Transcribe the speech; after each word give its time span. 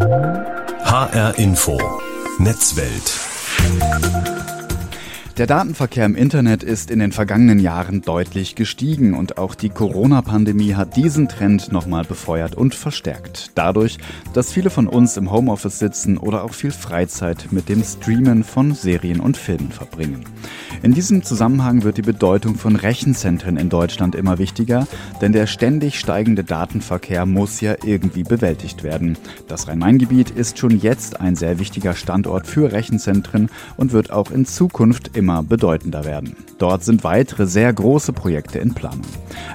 HR 0.00 1.38
Info. 1.38 1.78
Netzwelt 2.38 3.12
der 5.36 5.48
Datenverkehr 5.48 6.06
im 6.06 6.14
Internet 6.14 6.62
ist 6.62 6.92
in 6.92 7.00
den 7.00 7.10
vergangenen 7.10 7.58
Jahren 7.58 8.02
deutlich 8.02 8.54
gestiegen 8.54 9.14
und 9.14 9.36
auch 9.36 9.56
die 9.56 9.68
Corona-Pandemie 9.68 10.74
hat 10.74 10.96
diesen 10.96 11.28
Trend 11.28 11.72
nochmal 11.72 12.04
befeuert 12.04 12.54
und 12.54 12.76
verstärkt. 12.76 13.50
Dadurch, 13.56 13.98
dass 14.32 14.52
viele 14.52 14.70
von 14.70 14.86
uns 14.86 15.16
im 15.16 15.32
Homeoffice 15.32 15.80
sitzen 15.80 16.18
oder 16.18 16.44
auch 16.44 16.54
viel 16.54 16.70
Freizeit 16.70 17.48
mit 17.50 17.68
dem 17.68 17.82
Streamen 17.82 18.44
von 18.44 18.74
Serien 18.74 19.18
und 19.18 19.36
Filmen 19.36 19.72
verbringen. 19.72 20.24
In 20.82 20.94
diesem 20.94 21.24
Zusammenhang 21.24 21.82
wird 21.82 21.96
die 21.96 22.02
Bedeutung 22.02 22.54
von 22.54 22.76
Rechenzentren 22.76 23.56
in 23.56 23.70
Deutschland 23.70 24.14
immer 24.14 24.38
wichtiger, 24.38 24.86
denn 25.20 25.32
der 25.32 25.48
ständig 25.48 25.98
steigende 25.98 26.44
Datenverkehr 26.44 27.26
muss 27.26 27.60
ja 27.60 27.74
irgendwie 27.84 28.22
bewältigt 28.22 28.84
werden. 28.84 29.18
Das 29.48 29.66
Rhein-Main-Gebiet 29.66 30.30
ist 30.30 30.58
schon 30.58 30.78
jetzt 30.78 31.20
ein 31.20 31.34
sehr 31.34 31.58
wichtiger 31.58 31.94
Standort 31.94 32.46
für 32.46 32.70
Rechenzentren 32.70 33.50
und 33.76 33.92
wird 33.92 34.12
auch 34.12 34.30
in 34.30 34.46
Zukunft 34.46 35.16
im 35.16 35.23
immer 35.24 35.42
bedeutender 35.42 36.04
werden. 36.04 36.36
Dort 36.58 36.84
sind 36.84 37.02
weitere 37.02 37.46
sehr 37.46 37.72
große 37.72 38.12
Projekte 38.12 38.58
in 38.58 38.74
Planung. 38.74 39.06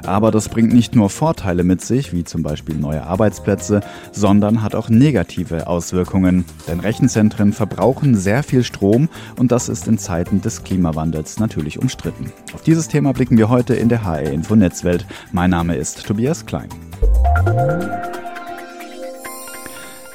Aber 0.03 0.31
das 0.31 0.49
bringt 0.49 0.73
nicht 0.73 0.95
nur 0.95 1.11
Vorteile 1.11 1.63
mit 1.63 1.81
sich, 1.81 2.11
wie 2.11 2.23
zum 2.23 2.41
Beispiel 2.41 2.75
neue 2.75 3.03
Arbeitsplätze, 3.03 3.81
sondern 4.11 4.63
hat 4.63 4.73
auch 4.73 4.89
negative 4.89 5.67
Auswirkungen. 5.67 6.43
Denn 6.67 6.79
Rechenzentren 6.79 7.53
verbrauchen 7.53 8.15
sehr 8.15 8.41
viel 8.41 8.63
Strom 8.63 9.09
und 9.37 9.51
das 9.51 9.69
ist 9.69 9.87
in 9.87 9.99
Zeiten 9.99 10.41
des 10.41 10.63
Klimawandels 10.63 11.39
natürlich 11.39 11.77
umstritten. 11.77 12.31
Auf 12.55 12.63
dieses 12.63 12.87
Thema 12.87 13.13
blicken 13.13 13.37
wir 13.37 13.49
heute 13.49 13.75
in 13.75 13.89
der 13.89 14.03
HR 14.03 14.31
Info 14.31 14.55
Netzwelt. 14.55 15.05
Mein 15.31 15.51
Name 15.51 15.75
ist 15.75 16.03
Tobias 16.03 16.47
Klein. 16.47 16.70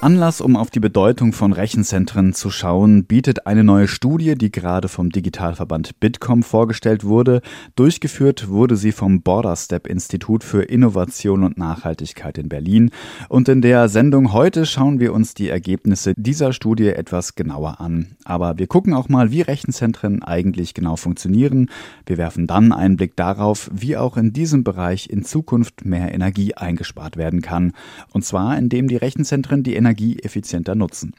Anlass, 0.04 0.42
um 0.42 0.54
auf 0.54 0.68
die 0.68 0.80
Bedeutung 0.80 1.32
von 1.32 1.54
Rechenzentren 1.54 2.34
zu 2.34 2.50
schauen, 2.50 3.06
bietet 3.06 3.46
eine 3.46 3.64
neue 3.64 3.88
Studie, 3.88 4.34
die 4.34 4.52
gerade 4.52 4.88
vom 4.88 5.08
Digitalverband 5.08 5.98
Bitkom 5.98 6.42
vorgestellt 6.42 7.04
wurde. 7.04 7.40
Durchgeführt 7.74 8.50
wurde 8.50 8.76
sie 8.76 8.92
vom 8.92 9.22
Borderstep 9.22 9.86
Institut 9.86 10.44
für 10.44 10.60
Innovation 10.60 11.42
und 11.42 11.56
Nachhaltigkeit 11.56 12.36
in 12.36 12.50
Berlin. 12.50 12.90
Und 13.30 13.48
in 13.48 13.62
der 13.62 13.88
Sendung 13.88 14.34
heute 14.34 14.66
schauen 14.66 15.00
wir 15.00 15.14
uns 15.14 15.32
die 15.32 15.48
Ergebnisse 15.48 16.12
dieser 16.18 16.52
Studie 16.52 16.88
etwas 16.88 17.34
genauer 17.34 17.80
an. 17.80 18.08
Aber 18.26 18.58
wir 18.58 18.66
gucken 18.66 18.92
auch 18.92 19.08
mal, 19.08 19.30
wie 19.30 19.40
Rechenzentren 19.40 20.22
eigentlich 20.22 20.74
genau 20.74 20.96
funktionieren. 20.96 21.70
Wir 22.04 22.18
werfen 22.18 22.46
dann 22.46 22.72
einen 22.72 22.98
Blick 22.98 23.16
darauf, 23.16 23.70
wie 23.72 23.96
auch 23.96 24.18
in 24.18 24.34
diesem 24.34 24.64
Bereich 24.64 25.08
in 25.08 25.24
Zukunft 25.24 25.86
mehr 25.86 26.12
Energie 26.12 26.52
eingespart 26.52 27.16
werden 27.16 27.40
kann. 27.40 27.72
Und 28.12 28.26
zwar, 28.26 28.58
indem 28.58 28.88
die 28.88 28.96
Rechenzentren 28.96 29.62
die 29.62 29.74
Energie 29.74 29.93
Energie 29.94 30.18
effizienter 30.18 30.74
nutzen. 30.74 31.14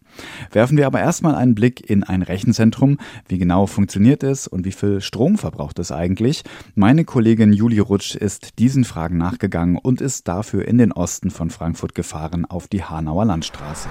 Werfen 0.51 0.77
wir 0.77 0.85
aber 0.85 0.99
erstmal 0.99 1.35
einen 1.35 1.55
Blick 1.55 1.89
in 1.89 2.03
ein 2.03 2.21
Rechenzentrum. 2.21 2.97
Wie 3.27 3.37
genau 3.37 3.67
funktioniert 3.67 4.21
es 4.21 4.47
und 4.47 4.65
wie 4.65 4.73
viel 4.73 4.99
Strom 4.99 5.37
verbraucht 5.37 5.79
es 5.79 5.91
eigentlich? 5.91 6.43
Meine 6.75 7.05
Kollegin 7.05 7.53
Julie 7.53 7.81
Rutsch 7.81 8.15
ist 8.15 8.59
diesen 8.59 8.83
Fragen 8.83 9.17
nachgegangen 9.17 9.77
und 9.77 10.01
ist 10.01 10.27
dafür 10.27 10.67
in 10.67 10.77
den 10.77 10.91
Osten 10.91 11.31
von 11.31 11.49
Frankfurt 11.49 11.95
gefahren 11.95 12.45
auf 12.45 12.67
die 12.67 12.83
Hanauer 12.83 13.25
Landstraße. 13.25 13.87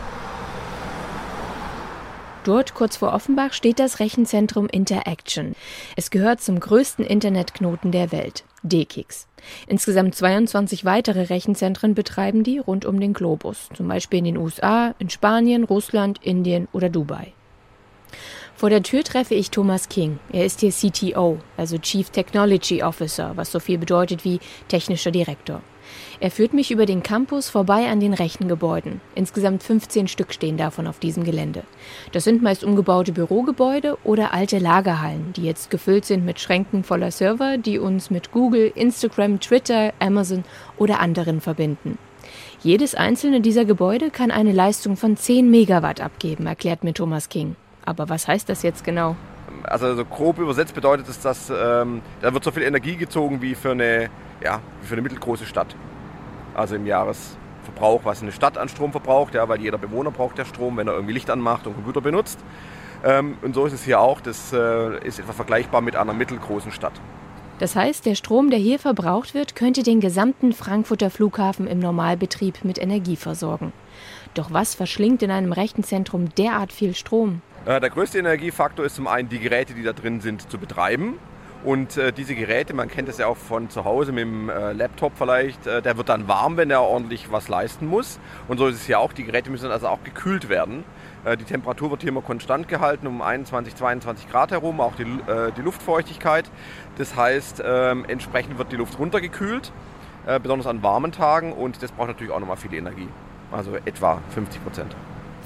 Dort, 2.45 2.75
kurz 2.75 2.98
vor 2.98 3.15
Offenbach, 3.15 3.55
steht 3.55 3.79
das 3.79 4.01
Rechenzentrum 4.01 4.69
Interaction. 4.69 5.55
Es 5.97 6.11
gehört 6.11 6.43
zum 6.43 6.61
größten 6.61 7.03
Internetknoten 7.03 7.91
der 7.91 8.13
Welt, 8.13 8.45
DKIX. 8.65 9.29
Insgesamt 9.67 10.15
22 10.15 10.84
weitere 10.84 11.23
Rechenzentren 11.23 11.95
betreiben 11.95 12.43
die 12.43 12.59
rund 12.59 12.84
um 12.84 12.98
den 12.98 13.12
Globus, 13.12 13.69
zum 13.75 13.89
Beispiel 13.89 14.19
in 14.19 14.25
den 14.25 14.37
USA, 14.37 14.95
in 14.98 15.11
Spanien, 15.11 15.65
Russland, 15.65 16.19
Indien 16.23 16.67
oder 16.73 16.89
Dubai. 16.89 17.33
Vor 18.57 18.70
der 18.70 18.83
Tür 18.83 19.03
treffe 19.03 19.35
ich 19.35 19.51
Thomas 19.51 19.89
King. 19.89 20.19
Er 20.33 20.45
ist 20.45 20.61
hier 20.61 20.70
CTO, 20.70 21.39
also 21.57 21.79
Chief 21.79 22.09
Technology 22.11 22.83
Officer, 22.83 23.33
was 23.36 23.51
so 23.51 23.61
viel 23.61 23.79
bedeutet 23.79 24.25
wie 24.25 24.39
technischer 24.69 25.11
Direktor. 25.11 25.61
Er 26.24 26.30
führt 26.30 26.55
mich 26.55 26.70
über 26.70 26.86
den 26.86 27.02
Campus 27.02 27.51
vorbei 27.51 27.86
an 27.90 28.01
den 28.01 28.14
Rechengebäuden. 28.14 29.02
Insgesamt 29.14 29.62
15 29.62 30.08
Stück 30.08 30.33
stehen 30.33 30.57
davon 30.57 30.86
auf 30.86 30.98
diesem 30.98 31.23
Gelände. 31.23 31.64
Das 32.12 32.24
sind 32.24 32.42
meist 32.42 32.64
umgebaute 32.64 33.12
Bürogebäude 33.12 33.98
oder 34.05 34.33
alte 34.33 34.58
Lagerhallen, 34.58 35.34
die 35.34 35.42
jetzt 35.42 35.68
gefüllt 35.68 36.07
sind 36.07 36.24
mit 36.24 36.40
Schränken 36.40 36.83
voller 36.83 37.11
Server, 37.11 37.58
die 37.58 37.79
uns 37.79 38.08
mit 38.08 38.33
Google, 38.33 38.73
Instagram, 38.74 39.39
Twitter, 39.39 39.92
Amazon 39.98 40.45
oder 40.79 40.98
anderen 40.98 41.42
verbinden. 41.42 41.98
Jedes 42.63 42.95
einzelne 42.95 43.42
dieser 43.42 43.67
Gebäude 43.67 44.08
kann 44.08 44.30
eine 44.30 44.52
Leistung 44.52 44.96
von 44.96 45.18
10 45.18 45.51
Megawatt 45.51 46.01
abgeben, 46.01 46.46
erklärt 46.46 46.84
mir 46.84 46.95
Thomas 46.95 47.29
King. 47.29 47.55
Aber 47.84 48.08
was 48.08 48.29
heißt 48.29 48.48
das 48.48 48.63
jetzt 48.63 48.83
genau? 48.83 49.14
Also 49.64 49.95
so 49.95 50.07
grob 50.07 50.39
übersetzt 50.39 50.74
bedeutet 50.74 51.07
es, 51.07 51.20
dass 51.20 51.51
ähm, 51.51 52.01
da 52.23 52.33
wird 52.33 52.45
so 52.45 52.51
viel 52.51 52.63
Energie 52.63 52.96
gezogen 52.96 53.42
wie 53.42 53.55
für 53.55 53.73
eine, 53.73 54.08
ja, 54.42 54.63
wie 54.80 54.86
für 54.86 54.95
eine 54.95 55.02
mittelgroße 55.02 55.45
Stadt 55.45 55.77
also 56.55 56.77
im 56.77 56.87
Jahresverbrauch, 56.87 58.05
was 58.05 58.23
eine 58.23 58.33
Stadt 58.33 58.59
an 58.59 58.69
Strom 58.69 58.92
verbraucht, 58.92 59.35
ja, 59.35 59.48
weil 59.48 59.61
jeder 59.61 59.79
Bewohner 59.79 60.11
braucht 60.11 60.39
ja 60.39 60.45
Strom, 60.45 60.77
wenn 60.77 60.89
er 60.89 60.95
irgendwie 60.95 61.15
Licht 61.15 61.31
anmacht 61.31 61.67
und 61.67 61.75
Computer 61.75 62.01
benutzt. 62.01 62.39
Ähm, 63.05 63.37
und 63.42 63.55
so 63.55 63.67
ist 63.67 63.73
es 63.73 63.85
hier 63.85 64.01
auch. 64.01 64.20
Das 64.20 64.53
äh, 64.53 65.07
ist 65.07 65.19
etwa 65.19 65.33
vergleichbar 65.33 65.81
mit 65.81 65.97
einer 65.97 66.14
mittelgroßen 66.14 66.73
Stadt. 66.73 66.95
Das 67.59 67.77
heißt, 67.77 68.05
der 68.05 68.17
Strom, 68.17 68.51
der 68.51 68.59
hier 68.59 68.79
verbraucht 68.79 69.35
wird, 69.35 69.55
könnte 69.55 69.85
den 69.85 70.01
gesamten 70.01 70.53
Frankfurter 70.53 71.09
Flughafen 71.11 71.69
im 71.69 71.79
Normalbetrieb 71.79 72.64
mit 72.64 72.79
Energie 72.79 73.17
versorgen. 73.17 73.73
Doch 74.35 74.53
was 74.53 74.75
verschlingt 74.75 75.23
in 75.23 75.31
einem 75.31 75.53
Rechenzentrum 75.53 76.31
derart 76.35 76.73
viel 76.73 76.95
Strom? 76.95 77.43
Äh, 77.64 77.81
der 77.81 77.91
größte 77.91 78.19
Energiefaktor 78.19 78.85
ist 78.85 78.97
zum 78.97 79.07
einen 79.07 79.29
die 79.29 79.39
Geräte, 79.39 79.75
die 79.75 79.85
da 79.85 79.93
drin 79.93 80.20
sind, 80.20 80.51
zu 80.51 80.59
betreiben. 80.59 81.19
Und 81.64 81.97
äh, 81.97 82.13
diese 82.13 82.35
Geräte, 82.35 82.75
man 82.75 82.89
kennt 82.89 83.08
das 83.08 83.17
ja 83.17 83.27
auch 83.27 83.39
von 83.39 83.70
zu 83.70 83.86
Hause 83.86 84.13
mit 84.13 84.23
dem 84.23 84.51
äh, 84.51 84.73
Laptop 84.73 85.13
vielleicht, 85.17 85.67
äh, 85.67 85.80
der 85.80 85.97
wird 85.97 86.11
dann 86.11 86.29
warm, 86.29 86.58
wenn 86.58 86.70
er 86.70 86.83
ordentlich 86.83 87.33
was 87.33 87.48
leisten 87.48 87.86
muss. 87.86 88.20
Und 88.48 88.58
so 88.58 88.67
ist 88.67 88.77
es 88.77 88.86
ja 88.86 88.98
auch, 88.98 89.14
die 89.14 89.25
Geräte 89.25 89.51
müssen 89.51 89.70
also 89.70 89.89
auch 89.89 90.05
gekühlt 90.05 90.51
werden. 90.51 90.85
Äh, 91.25 91.39
die 91.39 91.45
Temperatur 91.45 91.91
wird 91.91 92.02
hier 92.02 92.11
immer 92.11 92.20
konstant 92.20 92.69
gehalten, 92.69 93.07
um 93.07 93.23
21, 93.23 93.75
22 93.77 94.30
Grad 94.30 94.51
herum, 94.51 94.79
auch 94.83 94.95
die, 94.95 95.05
äh, 95.05 95.52
die 95.57 95.63
Luftfeuchtigkeit. 95.63 96.51
Das 96.98 97.17
heißt, 97.17 97.63
ähm, 97.64 98.05
entsprechend 98.08 98.58
wird 98.58 98.70
die 98.70 98.77
Luft 98.77 98.98
runtergekühlt, 98.98 99.73
äh, 100.27 100.39
besonders 100.39 100.67
an 100.67 100.83
warmen 100.83 101.13
Tagen. 101.13 101.55
Und 101.55 101.83
das 101.83 101.92
braucht 101.92 102.08
natürlich 102.08 102.33
auch 102.33 102.41
nochmal 102.41 102.58
viel 102.58 102.75
Energie, 102.75 103.08
also 103.51 103.75
etwa 103.86 104.20
50 104.35 104.63
Prozent. 104.63 104.95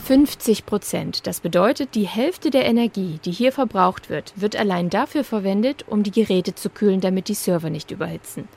50 0.04 0.64
Prozent. 0.64 1.26
Das 1.26 1.40
bedeutet, 1.40 1.94
die 1.94 2.06
Hälfte 2.06 2.50
der 2.50 2.64
Energie, 2.64 3.20
die 3.24 3.30
hier 3.30 3.52
verbraucht 3.52 4.08
wird, 4.08 4.32
wird 4.36 4.56
allein 4.56 4.88
dafür 4.90 5.24
verwendet, 5.24 5.84
um 5.86 6.02
die 6.02 6.10
Geräte 6.10 6.54
zu 6.54 6.70
kühlen, 6.70 7.00
damit 7.00 7.28
die 7.28 7.34
Server 7.34 7.68
nicht 7.68 7.90
überhitzen. 7.90 8.48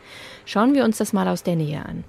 Schauen 0.46 0.74
wir 0.74 0.85
uns 0.85 0.97
das 0.97 1.13
mal 1.13 1.28
aus 1.28 1.44
der 1.44 1.56
Nähe 1.56 1.85
an. 1.85 2.03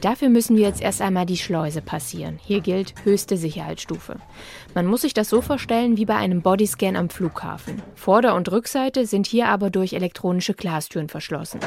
Dafür 0.00 0.30
müssen 0.30 0.56
wir 0.56 0.62
jetzt 0.66 0.80
erst 0.80 1.02
einmal 1.02 1.26
die 1.26 1.36
Schleuse 1.36 1.82
passieren. 1.82 2.38
Hier 2.42 2.60
gilt 2.60 2.94
höchste 3.04 3.36
Sicherheitsstufe. 3.36 4.16
Man 4.74 4.86
muss 4.86 5.02
sich 5.02 5.12
das 5.12 5.28
so 5.28 5.42
vorstellen 5.42 5.98
wie 5.98 6.06
bei 6.06 6.16
einem 6.16 6.40
Bodyscan 6.40 6.96
am 6.96 7.10
Flughafen. 7.10 7.82
Vorder- 7.96 8.34
und 8.34 8.50
Rückseite 8.50 9.04
sind 9.04 9.26
hier 9.26 9.48
aber 9.48 9.68
durch 9.68 9.92
elektronische 9.92 10.54
Glastüren 10.54 11.08
verschlossen. 11.08 11.60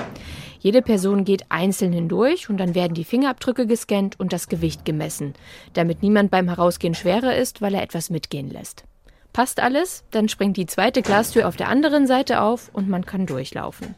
Jede 0.59 0.81
Person 0.81 1.25
geht 1.25 1.45
einzeln 1.49 1.93
hindurch 1.93 2.49
und 2.49 2.57
dann 2.57 2.73
werden 2.73 2.95
die 2.95 3.03
Fingerabdrücke 3.03 3.67
gescannt 3.67 4.19
und 4.19 4.33
das 4.33 4.47
Gewicht 4.47 4.83
gemessen, 4.83 5.33
damit 5.73 6.01
niemand 6.01 6.31
beim 6.31 6.47
Herausgehen 6.49 6.95
schwerer 6.95 7.35
ist, 7.35 7.61
weil 7.61 7.75
er 7.75 7.83
etwas 7.83 8.09
mitgehen 8.09 8.49
lässt. 8.49 8.83
Passt 9.31 9.59
alles? 9.59 10.05
Dann 10.11 10.27
springt 10.27 10.57
die 10.57 10.65
zweite 10.65 11.01
Glastür 11.01 11.47
auf 11.47 11.55
der 11.55 11.67
anderen 11.67 12.07
Seite 12.07 12.41
auf 12.41 12.69
und 12.73 12.89
man 12.89 13.05
kann 13.05 13.25
durchlaufen. 13.25 13.95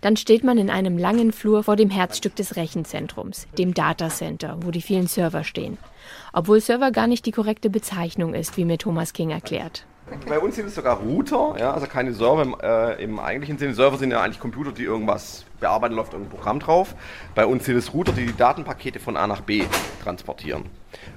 Dann 0.00 0.16
steht 0.16 0.44
man 0.44 0.58
in 0.58 0.70
einem 0.70 0.98
langen 0.98 1.32
Flur 1.32 1.64
vor 1.64 1.76
dem 1.76 1.90
Herzstück 1.90 2.36
des 2.36 2.56
Rechenzentrums, 2.56 3.46
dem 3.58 3.74
Datacenter, 3.74 4.58
wo 4.60 4.70
die 4.70 4.82
vielen 4.82 5.06
Server 5.06 5.44
stehen. 5.44 5.78
Obwohl 6.32 6.60
Server 6.60 6.90
gar 6.90 7.06
nicht 7.06 7.26
die 7.26 7.32
korrekte 7.32 7.70
Bezeichnung 7.70 8.34
ist, 8.34 8.56
wie 8.56 8.64
mir 8.64 8.78
Thomas 8.78 9.12
King 9.12 9.30
erklärt. 9.30 9.84
Bei 10.26 10.38
uns 10.38 10.56
sind 10.56 10.66
es 10.66 10.74
sogar 10.74 11.00
Router, 11.00 11.56
ja, 11.58 11.74
also 11.74 11.86
keine 11.86 12.14
Server 12.14 12.42
im, 12.42 12.56
äh, 12.62 13.02
im 13.02 13.18
eigentlichen 13.18 13.58
Sinne. 13.58 13.74
Server 13.74 13.98
sind 13.98 14.10
ja 14.10 14.22
eigentlich 14.22 14.40
Computer, 14.40 14.72
die 14.72 14.84
irgendwas 14.84 15.44
bearbeiten, 15.60 15.94
läuft 15.94 16.12
irgendein 16.12 16.36
Programm 16.36 16.60
drauf. 16.60 16.94
Bei 17.34 17.44
uns 17.44 17.64
sind 17.64 17.76
es 17.76 17.92
Router, 17.92 18.12
die 18.12 18.26
die 18.26 18.36
Datenpakete 18.36 19.00
von 19.00 19.16
A 19.16 19.26
nach 19.26 19.42
B 19.42 19.64
transportieren. 20.02 20.64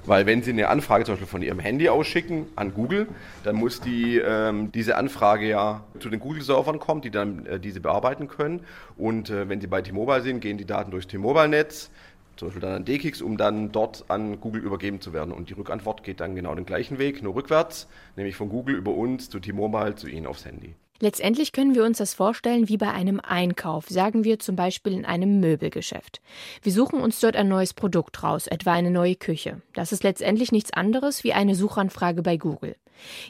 Weil 0.04 0.26
wenn 0.26 0.42
Sie 0.42 0.50
eine 0.50 0.68
Anfrage 0.68 1.04
zum 1.04 1.14
Beispiel 1.14 1.28
von 1.28 1.42
Ihrem 1.42 1.58
Handy 1.58 1.88
ausschicken 1.88 2.46
an 2.56 2.74
Google, 2.74 3.08
dann 3.44 3.56
muss 3.56 3.80
die, 3.80 4.18
ähm, 4.18 4.70
diese 4.72 4.96
Anfrage 4.96 5.48
ja 5.48 5.84
zu 5.98 6.10
den 6.10 6.20
Google-Servern 6.20 6.78
kommen, 6.78 7.00
die 7.00 7.10
dann 7.10 7.46
äh, 7.46 7.60
diese 7.60 7.80
bearbeiten 7.80 8.28
können. 8.28 8.60
Und 8.96 9.30
äh, 9.30 9.48
wenn 9.48 9.60
Sie 9.60 9.66
bei 9.66 9.82
T-Mobile 9.82 10.22
sind, 10.22 10.40
gehen 10.40 10.58
die 10.58 10.66
Daten 10.66 10.90
durchs 10.90 11.06
T-Mobile-Netz 11.06 11.90
zum 12.36 12.48
Beispiel 12.48 12.62
dann 12.62 12.72
an 12.72 12.84
DKIX, 12.84 13.22
um 13.22 13.36
dann 13.36 13.72
dort 13.72 14.04
an 14.08 14.40
Google 14.40 14.62
übergeben 14.62 15.00
zu 15.00 15.12
werden. 15.12 15.32
Und 15.32 15.50
die 15.50 15.54
Rückantwort 15.54 16.02
geht 16.02 16.20
dann 16.20 16.34
genau 16.34 16.54
den 16.54 16.66
gleichen 16.66 16.98
Weg, 16.98 17.22
nur 17.22 17.34
rückwärts, 17.34 17.88
nämlich 18.16 18.36
von 18.36 18.48
Google 18.48 18.74
über 18.74 18.92
uns 18.92 19.30
zu 19.30 19.38
T-Mobile 19.38 19.94
zu 19.94 20.08
Ihnen 20.08 20.26
aufs 20.26 20.44
Handy. 20.44 20.74
Letztendlich 21.02 21.50
können 21.50 21.74
wir 21.74 21.82
uns 21.82 21.98
das 21.98 22.14
vorstellen 22.14 22.68
wie 22.68 22.76
bei 22.76 22.88
einem 22.92 23.18
Einkauf, 23.18 23.88
sagen 23.88 24.22
wir 24.22 24.38
zum 24.38 24.54
Beispiel 24.54 24.92
in 24.92 25.04
einem 25.04 25.40
Möbelgeschäft. 25.40 26.20
Wir 26.62 26.70
suchen 26.70 27.00
uns 27.00 27.18
dort 27.18 27.34
ein 27.34 27.48
neues 27.48 27.74
Produkt 27.74 28.22
raus, 28.22 28.46
etwa 28.46 28.72
eine 28.72 28.92
neue 28.92 29.16
Küche. 29.16 29.60
Das 29.74 29.90
ist 29.90 30.04
letztendlich 30.04 30.52
nichts 30.52 30.72
anderes 30.72 31.24
wie 31.24 31.32
eine 31.32 31.56
Suchanfrage 31.56 32.22
bei 32.22 32.36
Google. 32.36 32.76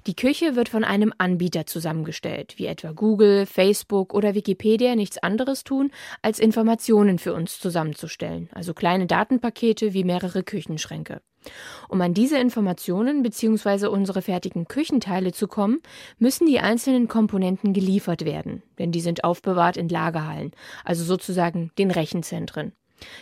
Die 0.06 0.16
Küche 0.16 0.56
wird 0.56 0.68
von 0.68 0.84
einem 0.84 1.12
Anbieter 1.18 1.66
zusammengestellt, 1.66 2.54
wie 2.56 2.66
etwa 2.66 2.92
Google, 2.92 3.46
Facebook 3.46 4.14
oder 4.14 4.34
Wikipedia 4.34 4.94
nichts 4.94 5.18
anderes 5.18 5.64
tun, 5.64 5.90
als 6.22 6.38
Informationen 6.38 7.18
für 7.18 7.34
uns 7.34 7.58
zusammenzustellen, 7.58 8.48
also 8.52 8.74
kleine 8.74 9.06
Datenpakete 9.06 9.92
wie 9.92 10.04
mehrere 10.04 10.42
Küchenschränke. 10.42 11.20
Um 11.88 12.00
an 12.00 12.14
diese 12.14 12.38
Informationen 12.38 13.22
bzw. 13.22 13.86
unsere 13.86 14.22
fertigen 14.22 14.66
Küchenteile 14.68 15.32
zu 15.32 15.48
kommen, 15.48 15.80
müssen 16.18 16.46
die 16.46 16.60
einzelnen 16.60 17.08
Komponenten 17.08 17.72
geliefert 17.72 18.24
werden, 18.24 18.62
denn 18.78 18.92
die 18.92 19.00
sind 19.00 19.24
aufbewahrt 19.24 19.76
in 19.76 19.88
Lagerhallen, 19.88 20.52
also 20.84 21.04
sozusagen 21.04 21.70
den 21.78 21.90
Rechenzentren. 21.90 22.72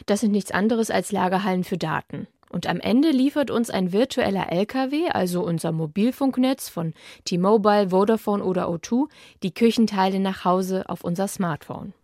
Das 0.07 0.21
sind 0.21 0.33
nichts 0.33 0.51
anderes 0.51 0.91
als 0.91 1.13
Lagerhallen 1.13 1.65
für 1.65 1.79
Daten. 1.79 2.27
Und 2.51 2.67
am 2.67 2.81
Ende 2.81 3.11
liefert 3.11 3.51
uns 3.51 3.71
ein 3.71 3.93
virtueller 3.93 4.51
LKW, 4.51 5.09
also 5.09 5.43
unser 5.43 5.71
Mobilfunknetz 5.71 6.69
von 6.69 6.95
T-Mobile, 7.25 7.91
Vodafone 7.91 8.43
oder 8.43 8.69
O2, 8.69 9.09
die 9.45 9.55
Küchenteile 9.55 10.19
nach 10.19 10.45
Hause 10.45 10.89
auf 10.89 11.05
unser 11.05 11.29
Smartphone. 11.29 11.95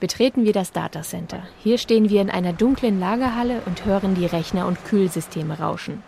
Betreten 0.00 0.44
wir 0.44 0.54
das 0.54 0.72
Datacenter. 0.72 1.42
Hier 1.58 1.76
stehen 1.76 2.08
wir 2.08 2.22
in 2.22 2.30
einer 2.30 2.54
dunklen 2.54 2.98
Lagerhalle 3.00 3.60
und 3.66 3.84
hören 3.84 4.14
die 4.14 4.26
Rechner 4.26 4.66
und 4.66 4.84
Kühlsysteme 4.86 5.58
rauschen. 5.58 6.02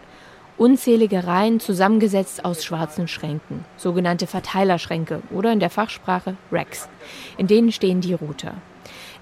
Unzählige 0.57 1.27
Reihen 1.27 1.61
zusammengesetzt 1.61 2.45
aus 2.45 2.65
schwarzen 2.65 3.09
Schränken, 3.09 3.65
sogenannte 3.77 4.27
Verteilerschränke 4.27 5.23
oder 5.31 5.53
in 5.53 5.61
der 5.61 5.71
Fachsprache 5.71 6.37
Racks. 6.53 6.89
In 7.37 7.49
denen 7.49 7.73
stehen 7.73 8.01
die 8.01 8.15
Router. 8.15 8.55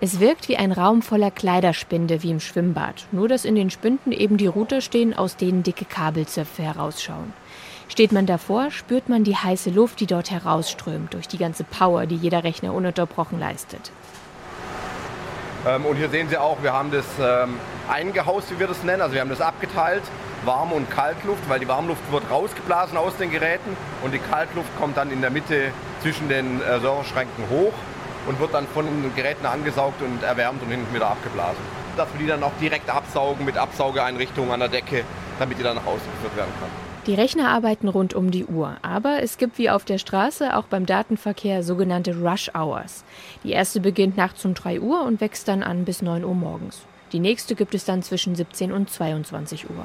Es 0.00 0.21
wirkt 0.21 0.49
wie 0.49 0.56
ein 0.56 0.71
Raum 0.71 1.03
voller 1.03 1.33
Kleiderspinde 1.33 2.23
wie 2.23 2.31
im 2.31 2.39
Schwimmbad, 2.39 3.06
nur 3.11 3.27
dass 3.27 3.45
in 3.45 3.56
den 3.56 3.69
Spinden 3.69 4.12
eben 4.12 4.37
die 4.37 4.47
Router 4.47 4.81
stehen, 4.81 5.12
aus 5.12 5.37
denen 5.37 5.65
dicke 5.65 5.85
Kabelzöpfe 5.85 6.62
herausschauen. 6.62 7.33
Steht 7.89 8.12
man 8.12 8.25
davor, 8.25 8.71
spürt 8.71 9.09
man 9.09 9.25
die 9.25 9.35
heiße 9.35 9.71
Luft, 9.71 9.99
die 9.99 10.06
dort 10.06 10.31
herausströmt, 10.31 11.15
durch 11.15 11.27
die 11.27 11.39
ganze 11.39 11.65
Power, 11.65 12.06
die 12.06 12.15
jeder 12.15 12.45
Rechner 12.45 12.75
ununterbrochen 12.75 13.41
leistet. 13.41 13.91
Ähm, 15.67 15.85
und 15.85 15.97
hier 15.97 16.11
sehen 16.11 16.29
Sie 16.29 16.37
auch, 16.37 16.62
wir 16.62 16.73
haben 16.73 16.93
das 16.93 17.06
ähm, 17.21 17.55
eingehaust, 17.91 18.53
wie 18.53 18.61
wir 18.61 18.69
das 18.69 18.85
nennen. 18.85 19.03
Also 19.03 19.15
wir 19.15 19.21
haben 19.21 19.31
das 19.31 19.41
abgeteilt, 19.41 20.05
Warm- 20.45 20.71
und 20.71 20.89
Kaltluft, 20.93 21.49
weil 21.49 21.59
die 21.59 21.67
Warmluft 21.67 22.12
wird 22.12 22.31
rausgeblasen 22.31 22.97
aus 22.97 23.17
den 23.17 23.33
Geräten 23.33 23.77
und 24.05 24.15
die 24.15 24.21
Kaltluft 24.21 24.69
kommt 24.79 24.97
dann 24.97 25.11
in 25.11 25.23
der 25.23 25.31
Mitte 25.31 25.73
zwischen 26.03 26.29
den 26.29 26.61
äh, 26.61 26.79
Serverschränken 26.79 27.50
hoch 27.50 27.73
und 28.28 28.38
wird 28.38 28.52
dann 28.52 28.66
von 28.69 28.84
den 28.84 29.14
Geräten 29.16 29.46
angesaugt 29.46 30.02
und 30.02 30.22
erwärmt 30.22 30.62
und 30.62 30.70
hinten 30.70 30.94
wieder 30.94 31.08
abgeblasen. 31.08 31.62
Dass 31.96 32.12
wir 32.12 32.20
die 32.20 32.26
dann 32.26 32.42
auch 32.42 32.52
direkt 32.60 32.90
absaugen 32.90 33.44
mit 33.44 33.56
Absaugeeinrichtungen 33.56 34.52
an 34.52 34.60
der 34.60 34.69
Decke, 34.69 35.04
damit 35.38 35.58
die 35.58 35.62
dann 35.62 35.76
nach 35.76 35.86
Hause 35.86 36.02
geführt 36.14 36.36
werden 36.36 36.52
kann. 36.60 36.69
Die 37.06 37.14
Rechner 37.14 37.48
arbeiten 37.48 37.88
rund 37.88 38.12
um 38.12 38.30
die 38.30 38.44
Uhr, 38.44 38.76
aber 38.82 39.22
es 39.22 39.38
gibt 39.38 39.56
wie 39.56 39.70
auf 39.70 39.86
der 39.86 39.96
Straße 39.96 40.54
auch 40.54 40.64
beim 40.64 40.84
Datenverkehr 40.84 41.62
sogenannte 41.62 42.14
Rush 42.20 42.50
Hours. 42.54 43.02
Die 43.44 43.52
erste 43.52 43.80
beginnt 43.80 44.19
nachts 44.19 44.44
um 44.44 44.52
3 44.52 44.80
Uhr 44.80 45.04
und 45.04 45.22
wächst 45.22 45.48
dann 45.48 45.62
an 45.62 45.86
bis 45.86 46.02
9 46.02 46.22
Uhr 46.22 46.34
morgens. 46.34 46.82
Die 47.12 47.20
nächste 47.20 47.54
gibt 47.54 47.75
es 47.75 47.86
dann 47.86 48.02
zwischen 48.02 48.34
17 48.34 48.72
und 48.72 48.90
22 48.90 49.70
Uhr. 49.70 49.84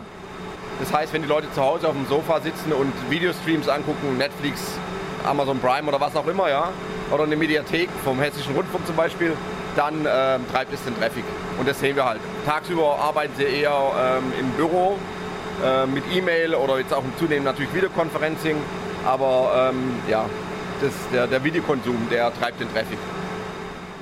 Das 0.82 0.92
heißt, 0.92 1.14
wenn 1.14 1.22
die 1.22 1.30
Leute 1.30 1.50
zu 1.54 1.62
Hause 1.62 1.88
auf 1.88 1.94
dem 1.94 2.08
Sofa 2.08 2.42
sitzen 2.42 2.74
und 2.74 2.92
Videostreams 3.10 3.70
angucken, 3.70 4.18
Netflix, 4.18 4.78
Amazon 5.26 5.60
Prime 5.60 5.88
oder 5.88 6.00
was 6.00 6.16
auch 6.16 6.28
immer, 6.28 6.50
ja, 6.50 6.70
oder 7.12 7.24
eine 7.24 7.36
Mediathek 7.36 7.90
vom 8.04 8.20
Hessischen 8.20 8.56
Rundfunk 8.56 8.86
zum 8.86 8.96
Beispiel, 8.96 9.34
dann 9.76 10.06
äh, 10.06 10.40
treibt 10.52 10.74
es 10.74 10.84
den 10.84 10.96
Traffic. 10.98 11.24
Und 11.60 11.68
das 11.68 11.80
sehen 11.80 11.96
wir 11.96 12.06
halt. 12.06 12.20
Tagsüber 12.46 12.98
arbeiten 13.00 13.34
sie 13.38 13.44
eher 13.44 13.72
ähm, 13.72 14.34
im 14.40 14.50
Büro 14.52 14.98
äh, 15.64 15.86
mit 15.86 16.04
E-Mail 16.14 16.56
oder 16.56 16.80
jetzt 16.80 16.94
auch 16.94 17.04
zunehmend 17.18 17.46
natürlich 17.46 17.74
Videoconferencing. 17.74 18.58
Aber 19.06 19.72
ähm, 19.72 19.96
ja, 20.10 20.26
das, 20.82 20.94
der, 21.12 21.28
der 21.28 21.44
Videokonsum, 21.44 22.08
der 22.10 22.34
treibt 22.34 22.60
den 22.60 22.72
Traffic. 22.74 22.98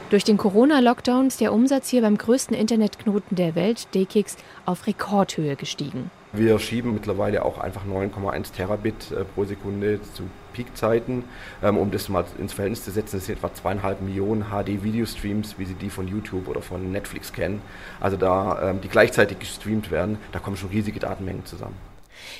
Durch 0.09 0.24
den 0.25 0.38
Corona-Lockdown 0.38 1.27
ist 1.27 1.39
der 1.39 1.53
Umsatz 1.53 1.88
hier 1.88 2.01
beim 2.01 2.17
größten 2.17 2.56
Internetknoten 2.56 3.38
der 3.38 3.56
Welt, 3.56 3.88
DKIX, 3.95 4.35
auf 4.65 4.85
Rekordhöhe 4.85 5.56
gestiegen. 5.56 6.12
Wir 6.33 6.60
schieben 6.60 6.94
mittlerweile 6.94 7.44
auch 7.44 7.57
einfach 7.57 7.86
9,1 7.86 8.54
Terabit 8.54 9.12
äh, 9.12 9.25
pro 9.25 9.44
Sekunde 9.44 10.00
zu 10.13 10.24
Peakzeiten. 10.54 11.25
Ähm, 11.62 11.78
um 11.78 11.92
das 11.92 12.07
mal 12.07 12.25
ins 12.39 12.54
Verhältnis 12.54 12.86
zu 12.86 12.92
setzen, 12.92 13.18
das 13.18 13.25
sind 13.25 13.38
etwa 13.38 13.54
zweieinhalb 13.54 14.01
Millionen 14.01 14.45
HD-Videostreams, 14.45 15.56
wie 15.57 15.66
Sie 15.66 15.74
die 15.74 15.89
von 15.89 16.07
YouTube 16.07 16.48
oder 16.48 16.62
von 16.62 16.92
Netflix 16.92 17.33
kennen. 17.33 17.62
Also 18.00 18.16
da, 18.16 18.69
ähm, 18.69 18.81
die 18.81 18.88
gleichzeitig 18.88 19.39
gestreamt 19.39 19.92
werden, 19.92 20.19
da 20.31 20.39
kommen 20.39 20.56
schon 20.56 20.69
riesige 20.69 21.00
Datenmengen 21.00 21.45
zusammen. 21.45 21.75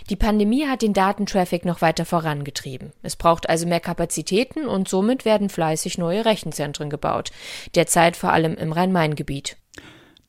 Die 0.10 0.16
Pandemie 0.16 0.68
hat 0.68 0.84
den 0.84 0.94
Datentraffic 0.94 1.66
noch 1.66 1.82
weiter 1.82 2.06
vorangetrieben. 2.06 2.94
Es 3.02 3.16
braucht 3.16 3.50
also 3.50 3.68
mehr 3.68 3.80
Kapazitäten 3.80 4.68
und 4.68 4.88
somit 4.88 5.26
werden 5.26 5.50
fleißig 5.50 5.98
neue 5.98 6.24
Rechenzentren 6.24 6.90
gebaut, 6.90 7.32
derzeit 7.76 8.16
vor 8.16 8.32
allem 8.32 8.56
im 8.56 8.72
Rhein-Main-Gebiet. 8.72 9.58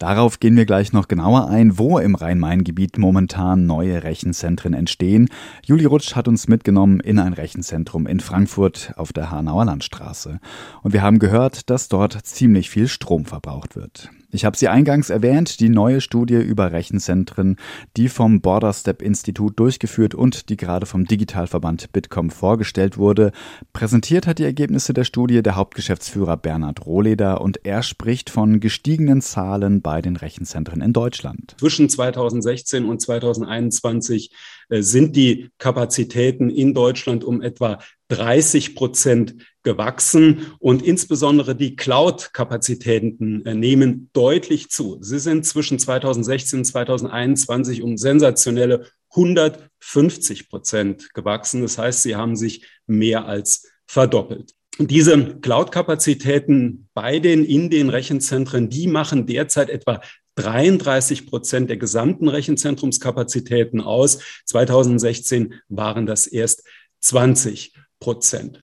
Darauf 0.03 0.41
gehen 0.41 0.57
wir 0.57 0.67
gleich 0.67 0.93
noch 0.93 1.07
genauer 1.07 1.49
ein, 1.49 1.79
wo 1.79 2.01
im 2.01 2.17
Rhein-Main-Gebiet 2.17 2.99
momentan 2.99 3.67
neue 3.67 4.03
Rechenzentren 4.03 4.75
entstehen. 4.75 5.29
Juli 5.65 5.85
Rutsch 5.85 6.17
hat 6.17 6.27
uns 6.27 6.49
mitgenommen 6.49 6.99
in 6.99 7.21
ein 7.21 7.35
Rechenzentrum 7.35 8.09
in 8.09 8.19
Frankfurt 8.19 8.95
auf 8.97 9.13
der 9.13 9.31
Hanauer 9.31 9.65
Landstraße. 9.65 10.41
Und 10.83 10.93
wir 10.93 11.03
haben 11.03 11.21
gehört, 11.21 11.71
dass 11.71 11.87
dort 11.87 12.15
ziemlich 12.27 12.69
viel 12.69 12.89
Strom 12.89 13.27
verbraucht 13.27 13.77
wird. 13.77 14.11
Ich 14.35 14.47
habe 14.47 14.57
sie 14.57 14.69
eingangs 14.69 15.11
erwähnt, 15.11 15.61
die 15.61 15.69
neue 15.69 16.01
Studie 16.01 16.41
über 16.41 16.73
Rechenzentren, 16.73 17.57
die 17.99 18.09
vom 18.09 18.41
Borderstep 18.41 19.03
Institut 19.03 19.61
durchgeführt 19.61 20.15
und 20.15 20.49
die 20.49 20.57
gerade 20.57 20.87
vom 20.87 21.05
Digitalverband 21.05 21.93
Bitkom 21.93 22.31
vorgestellt 22.31 22.97
wurde. 22.97 23.33
Präsentiert 23.75 24.27
hat 24.27 24.39
die 24.39 24.45
Ergebnisse 24.45 24.95
der 24.95 25.05
Studie 25.05 25.43
der 25.43 25.57
Hauptgeschäftsführer 25.57 26.39
Bernhard 26.39 26.87
Rohleder 26.87 27.43
und 27.43 27.67
er 27.67 27.83
spricht 27.83 28.31
von 28.31 28.59
gestiegenen 28.59 29.21
Zahlen 29.21 29.83
bei 29.83 30.01
den 30.01 30.17
Rechenzentren 30.17 30.81
in 30.81 30.95
Deutschland. 30.95 31.55
Zwischen 31.59 31.91
2016 31.91 32.87
und 32.87 33.03
2021 33.03 34.33
äh, 34.71 34.81
sind 34.81 35.15
die 35.15 35.51
Kapazitäten 35.59 36.49
in 36.49 36.73
Deutschland 36.73 37.23
um 37.23 37.43
etwa 37.43 37.81
30 38.13 38.75
Prozent 38.75 39.37
gewachsen 39.63 40.53
und 40.59 40.83
insbesondere 40.83 41.57
die 41.57 41.77
Cloud-Kapazitäten 41.77 43.47
äh, 43.47 43.55
nehmen 43.55 44.11
deutlich 44.13 44.69
zu. 44.69 44.99
Sie 45.01 45.19
sind 45.19 45.47
zwischen 45.47 45.79
2016 45.79 46.61
und 46.61 46.65
2021 46.67 47.83
um 47.83 47.97
sensationelle 47.97 48.87
150 49.11 50.51
Prozent 50.51 51.15
gewachsen. 51.15 51.63
Das 51.63 51.79
heißt, 51.79 52.03
sie 52.03 52.15
haben 52.15 52.37
sich 52.37 52.67
mehr 52.87 53.25
als 53.27 53.71
verdoppelt. 53.87 54.55
Diese 54.79 55.39
Cloud-Kapazitäten 55.41 56.89
bei 56.93 57.19
den, 57.19 57.45
in 57.45 57.71
den 57.71 57.89
Rechenzentren, 57.89 58.69
die 58.69 58.89
machen 58.89 59.27
derzeit 59.27 59.71
etwa 59.71 60.01
33 60.37 61.27
Prozent 61.27 61.71
der 61.71 61.77
gesamten 61.77 62.29
Rechenzentrumskapazitäten 62.29 63.81
aus. 63.81 64.21
2016 64.47 65.55
waren 65.69 66.07
das 66.07 66.27
erst 66.27 66.65
20 67.01 67.75
Prozent. 68.03 68.61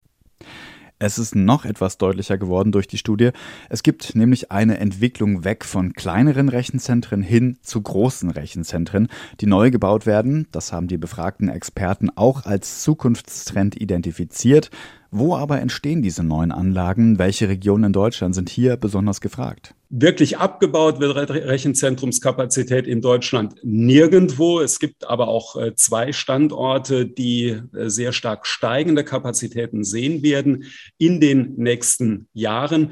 Es 1.01 1.17
ist 1.17 1.33
noch 1.33 1.63
etwas 1.63 1.97
deutlicher 1.97 2.37
geworden 2.37 2.73
durch 2.73 2.87
die 2.87 2.97
Studie. 2.97 3.29
Es 3.69 3.83
gibt 3.83 4.15
nämlich 4.15 4.51
eine 4.51 4.79
Entwicklung 4.79 5.45
weg 5.45 5.63
von 5.63 5.93
kleineren 5.93 6.49
Rechenzentren 6.49 7.21
hin 7.21 7.57
zu 7.61 7.81
großen 7.81 8.31
Rechenzentren, 8.31 9.07
die 9.39 9.45
neu 9.45 9.71
gebaut 9.71 10.05
werden. 10.05 10.45
Das 10.51 10.73
haben 10.73 10.89
die 10.89 10.97
befragten 10.97 11.47
Experten 11.47 12.09
auch 12.09 12.45
als 12.45 12.83
Zukunftstrend 12.83 13.79
identifiziert. 13.79 14.71
Wo 15.11 15.35
aber 15.35 15.59
entstehen 15.59 16.03
diese 16.03 16.23
neuen 16.23 16.51
Anlagen? 16.51 17.17
Welche 17.17 17.49
Regionen 17.49 17.85
in 17.85 17.93
Deutschland 17.93 18.35
sind 18.35 18.47
hier 18.47 18.77
besonders 18.77 19.21
gefragt? 19.21 19.73
Wirklich 19.89 20.37
abgebaut 20.37 20.99
wird 20.99 21.31
Rechenzentrumskapazität 21.31 22.85
in 22.85 23.01
Deutschland 23.01 23.55
nirgendwo. 23.63 24.59
Es 24.59 24.77
gibt 24.77 25.07
aber 25.07 25.27
auch 25.27 25.55
äh, 25.55 25.73
zwei 25.73 26.13
Standorte, 26.13 27.07
die 27.07 27.59
äh, 27.73 27.89
sehr 27.89 28.13
stark 28.13 28.45
steigende 28.45 29.03
Kapazitäten 29.03 29.83
sehen 29.83 30.21
werden 30.21 30.65
in 30.99 31.19
den 31.19 31.55
nächsten 31.55 32.27
Jahren. 32.33 32.91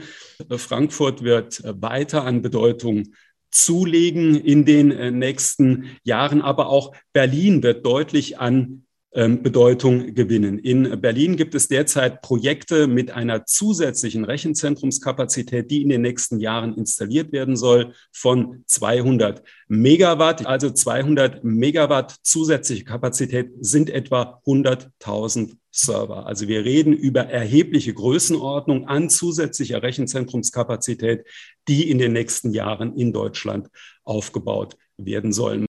Frankfurt 0.49 1.21
wird 1.21 1.63
äh, 1.63 1.79
weiter 1.79 2.23
an 2.23 2.41
Bedeutung 2.41 3.13
zulegen 3.51 4.35
in 4.35 4.65
den 4.65 5.17
nächsten 5.17 5.85
Jahren, 6.03 6.41
aber 6.41 6.67
auch 6.67 6.93
Berlin 7.13 7.63
wird 7.63 7.85
deutlich 7.85 8.39
an 8.39 8.86
Bedeutung 9.17 10.13
gewinnen. 10.13 10.59
In 10.59 11.01
Berlin 11.01 11.37
gibt 11.37 11.55
es 11.55 11.67
derzeit 11.67 12.21
Projekte 12.21 12.85
mit 12.85 13.09
einer 13.09 13.47
zusätzlichen 13.47 14.23
Rechenzentrumskapazität, 14.23 15.71
die 15.71 15.81
in 15.81 15.89
den 15.89 16.03
nächsten 16.03 16.39
Jahren 16.39 16.75
installiert 16.75 17.31
werden 17.31 17.55
soll, 17.55 17.93
von 18.11 18.63
200 18.67 19.41
Megawatt. 19.67 20.45
Also 20.45 20.69
200 20.69 21.43
Megawatt 21.43 22.15
zusätzliche 22.21 22.83
Kapazität 22.83 23.49
sind 23.59 23.89
etwa 23.89 24.39
100.000 24.45 25.57
Server. 25.71 26.27
Also 26.27 26.47
wir 26.47 26.63
reden 26.63 26.93
über 26.93 27.21
erhebliche 27.21 27.95
Größenordnung 27.95 28.87
an 28.87 29.09
zusätzlicher 29.09 29.81
Rechenzentrumskapazität, 29.81 31.25
die 31.67 31.89
in 31.89 31.97
den 31.97 32.13
nächsten 32.13 32.51
Jahren 32.51 32.95
in 32.95 33.13
Deutschland 33.13 33.69
aufgebaut 34.07 34.77
werden 34.97 35.31
sollen. 35.31 35.65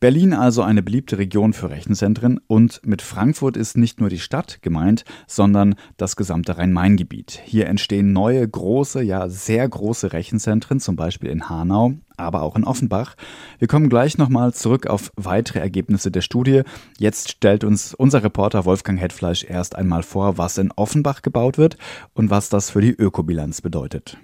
Berlin 0.00 0.34
also 0.34 0.62
eine 0.62 0.82
beliebte 0.82 1.16
Region 1.16 1.54
für 1.54 1.70
Rechenzentren 1.70 2.38
und 2.46 2.82
mit 2.84 3.00
Frankfurt 3.00 3.56
ist 3.56 3.78
nicht 3.78 4.00
nur 4.00 4.10
die 4.10 4.18
Stadt 4.18 4.60
gemeint, 4.60 5.04
sondern 5.26 5.76
das 5.96 6.16
gesamte 6.16 6.58
Rhein-Main-Gebiet. 6.58 7.40
Hier 7.44 7.66
entstehen 7.66 8.12
neue, 8.12 8.46
große, 8.46 9.02
ja 9.02 9.30
sehr 9.30 9.66
große 9.66 10.12
Rechenzentren, 10.12 10.80
zum 10.80 10.96
Beispiel 10.96 11.30
in 11.30 11.48
Hanau, 11.48 11.94
aber 12.18 12.42
auch 12.42 12.56
in 12.56 12.64
Offenbach. 12.64 13.14
Wir 13.58 13.68
kommen 13.68 13.88
gleich 13.88 14.18
nochmal 14.18 14.52
zurück 14.52 14.86
auf 14.86 15.10
weitere 15.16 15.60
Ergebnisse 15.60 16.10
der 16.10 16.20
Studie. 16.20 16.62
Jetzt 16.98 17.30
stellt 17.30 17.64
uns 17.64 17.94
unser 17.94 18.22
Reporter 18.22 18.66
Wolfgang 18.66 19.00
Hetfleisch 19.00 19.44
erst 19.44 19.76
einmal 19.76 20.02
vor, 20.02 20.36
was 20.36 20.58
in 20.58 20.72
Offenbach 20.72 21.22
gebaut 21.22 21.56
wird 21.56 21.78
und 22.12 22.28
was 22.28 22.50
das 22.50 22.70
für 22.70 22.82
die 22.82 22.92
Ökobilanz 22.92 23.62
bedeutet. 23.62 24.18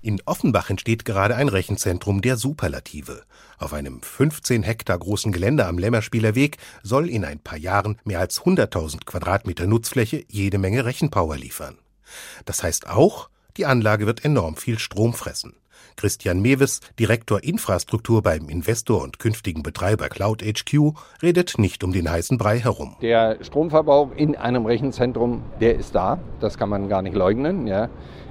In 0.00 0.22
Offenbach 0.26 0.70
entsteht 0.70 1.04
gerade 1.04 1.34
ein 1.34 1.48
Rechenzentrum 1.48 2.20
der 2.20 2.36
Superlative. 2.36 3.24
Auf 3.58 3.72
einem 3.72 4.00
15 4.00 4.62
Hektar 4.62 4.96
großen 4.96 5.32
Gelände 5.32 5.66
am 5.66 5.76
Lämmerspieler 5.76 6.36
Weg 6.36 6.58
soll 6.84 7.10
in 7.10 7.24
ein 7.24 7.40
paar 7.40 7.58
Jahren 7.58 7.98
mehr 8.04 8.20
als 8.20 8.42
100.000 8.42 9.04
Quadratmeter 9.04 9.66
Nutzfläche 9.66 10.24
jede 10.28 10.58
Menge 10.58 10.84
Rechenpower 10.84 11.36
liefern. 11.36 11.78
Das 12.44 12.62
heißt 12.62 12.88
auch, 12.88 13.28
die 13.58 13.66
Anlage 13.66 14.06
wird 14.06 14.24
enorm 14.24 14.56
viel 14.56 14.78
Strom 14.78 15.12
fressen. 15.12 15.54
Christian 15.96 16.40
Mewes, 16.40 16.80
Direktor 16.98 17.42
Infrastruktur 17.42 18.22
beim 18.22 18.48
Investor 18.48 19.02
und 19.02 19.18
künftigen 19.18 19.62
Betreiber 19.62 20.08
Cloud 20.08 20.42
HQ, 20.42 20.94
redet 21.22 21.58
nicht 21.58 21.84
um 21.84 21.92
den 21.92 22.10
heißen 22.10 22.38
Brei 22.38 22.60
herum. 22.60 22.96
Der 23.02 23.38
Stromverbrauch 23.42 24.12
in 24.16 24.36
einem 24.36 24.64
Rechenzentrum, 24.64 25.42
der 25.60 25.76
ist 25.76 25.94
da, 25.94 26.18
das 26.40 26.56
kann 26.56 26.68
man 26.68 26.88
gar 26.88 27.02
nicht 27.02 27.14
leugnen. 27.14 27.66
Ja 27.66 27.90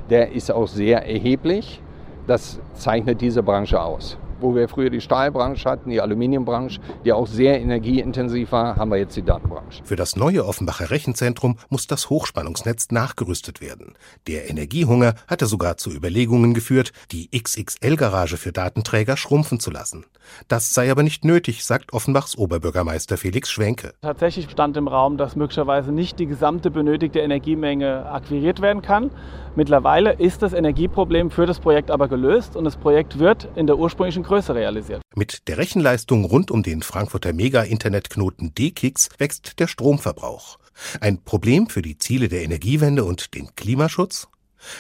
der 0.10 0.32
ist 0.32 0.52
auch 0.52 0.68
sehr 0.68 1.06
erheblich. 1.06 1.82
Das 2.26 2.60
zeichnet 2.74 3.22
diese 3.22 3.44
Branche 3.44 3.82
aus. 3.82 4.18
Wo 4.40 4.54
wir 4.56 4.68
früher 4.70 4.90
die 4.90 5.02
Stahlbranche 5.02 5.70
hatten, 5.70 5.90
die 5.90 6.00
Aluminiumbranche, 6.00 6.80
die 7.04 7.14
auch 7.14 7.28
sehr 7.28 7.60
energieintensiv 7.60 8.52
war, 8.52 8.76
haben 8.76 8.92
wir 8.92 8.98
jetzt 8.98 9.16
die 9.16 9.24
Datenbranche. 9.24 9.84
Für 9.84 9.96
das 9.96 10.16
neue 10.16 10.46
Offenbacher 10.46 10.92
Rechenzentrum 10.92 11.58
muss 11.70 11.88
das 11.88 12.10
Hochspannungsnetz 12.10 12.92
nachgerüstet 12.92 13.62
werden. 13.62 13.96
Der 14.28 14.50
Energiehunger 14.50 15.16
hatte 15.28 15.48
sogar 15.48 15.78
zu 15.78 15.92
Überlegungen 15.92 16.54
geführt, 16.54 16.92
die 17.12 17.30
XXL-Garage 17.32 18.38
für 18.38 18.52
Datenträger 18.52 19.18
schrumpfen 19.18 19.60
zu 19.60 19.72
lassen. 19.72 20.06
Das 20.48 20.74
sei 20.74 20.92
aber 20.92 21.04
nicht 21.04 21.26
nötig, 21.26 21.66
sagt 21.66 21.94
Offenbachs 21.94 22.38
Oberbürgermeister 22.38 23.18
Felix 23.18 23.50
Schwenke. 23.50 23.94
Tatsächlich 24.02 24.50
stand 24.50 24.78
im 24.78 24.88
Raum, 24.88 25.18
dass 25.18 25.36
möglicherweise 25.36 25.92
nicht 25.92 26.20
die 26.20 26.26
gesamte 26.26 26.72
benötigte 26.72 27.20
Energiemenge 27.20 28.06
akquiriert 28.10 28.62
werden 28.62 28.82
kann. 28.82 29.12
Mittlerweile 29.56 30.14
ist 30.14 30.42
das 30.42 30.54
Energieproblem 30.54 31.32
für 31.32 31.46
das 31.46 31.60
Projekt 31.60 31.90
aber 31.92 32.08
gelöst 32.08 32.56
und 32.56 32.64
das 32.64 32.78
Projekt 32.78 33.20
wird 33.20 33.48
in 33.56 33.68
der 33.68 33.78
ursprünglichen 33.78 34.24
Größe 34.24 34.54
realisiert. 34.54 35.02
Mit 35.16 35.48
der 35.48 35.58
Rechenleistung 35.58 36.26
rund 36.26 36.52
um 36.52 36.64
den 36.64 36.82
Frankfurter 36.84 37.34
Mega-Internetknoten 37.34 38.54
D-Kix 38.54 39.10
wächst 39.18 39.60
der 39.60 39.68
Stromverbrauch. 39.68 40.58
Ein 41.02 41.24
Problem 41.24 41.68
für 41.68 41.82
die 41.82 41.98
Ziele 41.98 42.28
der 42.28 42.44
Energiewende 42.44 43.04
und 43.04 43.34
den 43.34 43.56
Klimaschutz? 43.56 44.28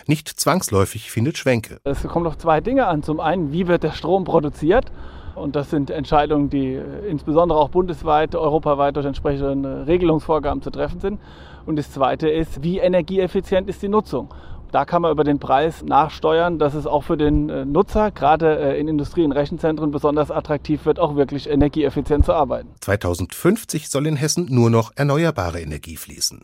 Nicht 0.05 0.27
zwangsläufig, 0.27 1.11
findet 1.11 1.37
Schwenke. 1.37 1.79
Es 1.83 2.03
kommen 2.03 2.25
noch 2.25 2.35
zwei 2.35 2.61
Dinge 2.61 2.87
an. 2.87 3.03
Zum 3.03 3.19
einen, 3.19 3.51
wie 3.51 3.67
wird 3.67 3.83
der 3.83 3.91
Strom 3.91 4.23
produziert? 4.23 4.91
Und 5.37 5.55
das 5.55 5.69
sind 5.69 5.89
Entscheidungen, 5.89 6.49
die 6.49 6.79
insbesondere 7.07 7.59
auch 7.59 7.69
bundesweit, 7.69 8.35
europaweit 8.35 8.95
durch 8.95 9.05
entsprechende 9.05 9.85
Regelungsvorgaben 9.87 10.61
zu 10.61 10.71
treffen 10.71 10.99
sind. 10.99 11.19
Und 11.65 11.77
das 11.77 11.91
Zweite 11.91 12.29
ist, 12.29 12.63
wie 12.63 12.79
energieeffizient 12.79 13.69
ist 13.69 13.81
die 13.81 13.89
Nutzung? 13.89 14.33
Da 14.71 14.83
kann 14.83 15.01
man 15.01 15.11
über 15.11 15.23
den 15.23 15.39
Preis 15.39 15.83
nachsteuern, 15.83 16.59
dass 16.59 16.73
es 16.73 16.85
auch 16.85 17.03
für 17.03 17.15
den 17.15 17.49
äh, 17.49 17.63
Nutzer, 17.63 18.11
gerade 18.11 18.59
äh, 18.59 18.79
in 18.79 18.87
Industrie- 18.87 19.23
und 19.23 19.31
Rechenzentren, 19.31 19.91
besonders 19.91 20.29
attraktiv 20.29 20.85
wird, 20.85 20.99
auch 20.99 21.15
wirklich 21.15 21.49
energieeffizient 21.49 22.25
zu 22.25 22.33
arbeiten. 22.33 22.69
2050 22.81 23.89
soll 23.89 24.07
in 24.07 24.17
Hessen 24.17 24.47
nur 24.49 24.69
noch 24.69 24.91
erneuerbare 24.95 25.61
Energie 25.61 25.95
fließen. 25.95 26.41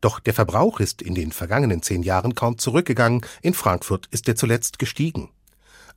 Doch 0.00 0.18
der 0.18 0.32
Verbrauch 0.32 0.80
ist 0.80 1.02
in 1.02 1.14
den 1.14 1.30
vergangenen 1.30 1.82
zehn 1.82 2.02
Jahren 2.02 2.34
kaum 2.34 2.56
zurückgegangen. 2.56 3.20
In 3.42 3.52
Frankfurt 3.52 4.06
ist 4.10 4.28
er 4.28 4.36
zuletzt 4.36 4.78
gestiegen. 4.78 5.28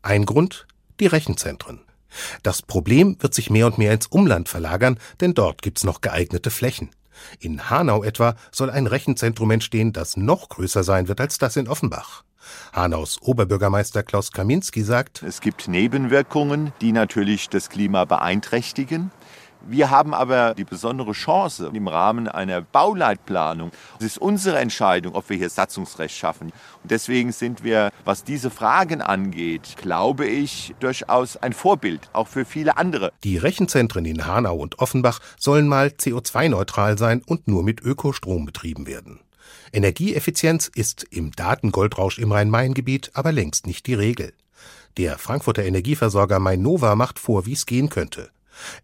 Ein 0.01 0.25
Grund? 0.25 0.67
Die 0.99 1.07
Rechenzentren. 1.07 1.79
Das 2.43 2.61
Problem 2.61 3.17
wird 3.19 3.33
sich 3.33 3.49
mehr 3.49 3.67
und 3.67 3.77
mehr 3.77 3.93
ins 3.93 4.07
Umland 4.07 4.49
verlagern, 4.49 4.99
denn 5.19 5.33
dort 5.33 5.61
gibt's 5.61 5.83
noch 5.83 6.01
geeignete 6.01 6.51
Flächen. 6.51 6.89
In 7.39 7.69
Hanau 7.69 8.03
etwa 8.03 8.35
soll 8.51 8.69
ein 8.69 8.87
Rechenzentrum 8.87 9.51
entstehen, 9.51 9.93
das 9.93 10.17
noch 10.17 10.49
größer 10.49 10.83
sein 10.83 11.07
wird 11.07 11.21
als 11.21 11.37
das 11.37 11.55
in 11.55 11.67
Offenbach. 11.67 12.23
Hanaus 12.73 13.21
Oberbürgermeister 13.21 14.03
Klaus 14.03 14.31
Kaminski 14.31 14.83
sagt, 14.83 15.23
es 15.23 15.41
gibt 15.41 15.67
Nebenwirkungen, 15.67 16.73
die 16.81 16.91
natürlich 16.91 17.49
das 17.49 17.69
Klima 17.69 18.05
beeinträchtigen. 18.05 19.11
Wir 19.67 19.89
haben 19.89 20.13
aber 20.13 20.55
die 20.55 20.63
besondere 20.63 21.11
Chance 21.11 21.71
im 21.73 21.87
Rahmen 21.87 22.27
einer 22.27 22.61
Bauleitplanung. 22.61 23.71
Es 23.99 24.05
ist 24.05 24.17
unsere 24.17 24.57
Entscheidung, 24.59 25.13
ob 25.13 25.29
wir 25.29 25.37
hier 25.37 25.49
Satzungsrecht 25.49 26.15
schaffen. 26.15 26.51
Und 26.81 26.91
deswegen 26.91 27.31
sind 27.31 27.63
wir, 27.63 27.91
was 28.03 28.23
diese 28.23 28.49
Fragen 28.49 29.01
angeht, 29.01 29.75
glaube 29.77 30.25
ich, 30.25 30.73
durchaus 30.79 31.37
ein 31.37 31.53
Vorbild, 31.53 32.09
auch 32.13 32.27
für 32.27 32.45
viele 32.45 32.77
andere. 32.77 33.11
Die 33.23 33.37
Rechenzentren 33.37 34.05
in 34.05 34.25
Hanau 34.25 34.55
und 34.55 34.79
Offenbach 34.79 35.19
sollen 35.37 35.67
mal 35.67 35.87
CO2-neutral 35.87 36.97
sein 36.97 37.21
und 37.25 37.47
nur 37.47 37.63
mit 37.63 37.81
Ökostrom 37.81 38.45
betrieben 38.45 38.87
werden. 38.87 39.19
Energieeffizienz 39.73 40.69
ist 40.73 41.03
im 41.11 41.31
Datengoldrausch 41.31 42.17
im 42.17 42.31
Rhein-Main-Gebiet 42.31 43.11
aber 43.13 43.31
längst 43.31 43.67
nicht 43.67 43.87
die 43.87 43.93
Regel. 43.93 44.33
Der 44.97 45.17
Frankfurter 45.17 45.63
Energieversorger 45.63 46.39
Mainova 46.39 46.95
macht 46.95 47.19
vor, 47.19 47.45
wie 47.45 47.53
es 47.53 47.65
gehen 47.65 47.89
könnte. 47.89 48.29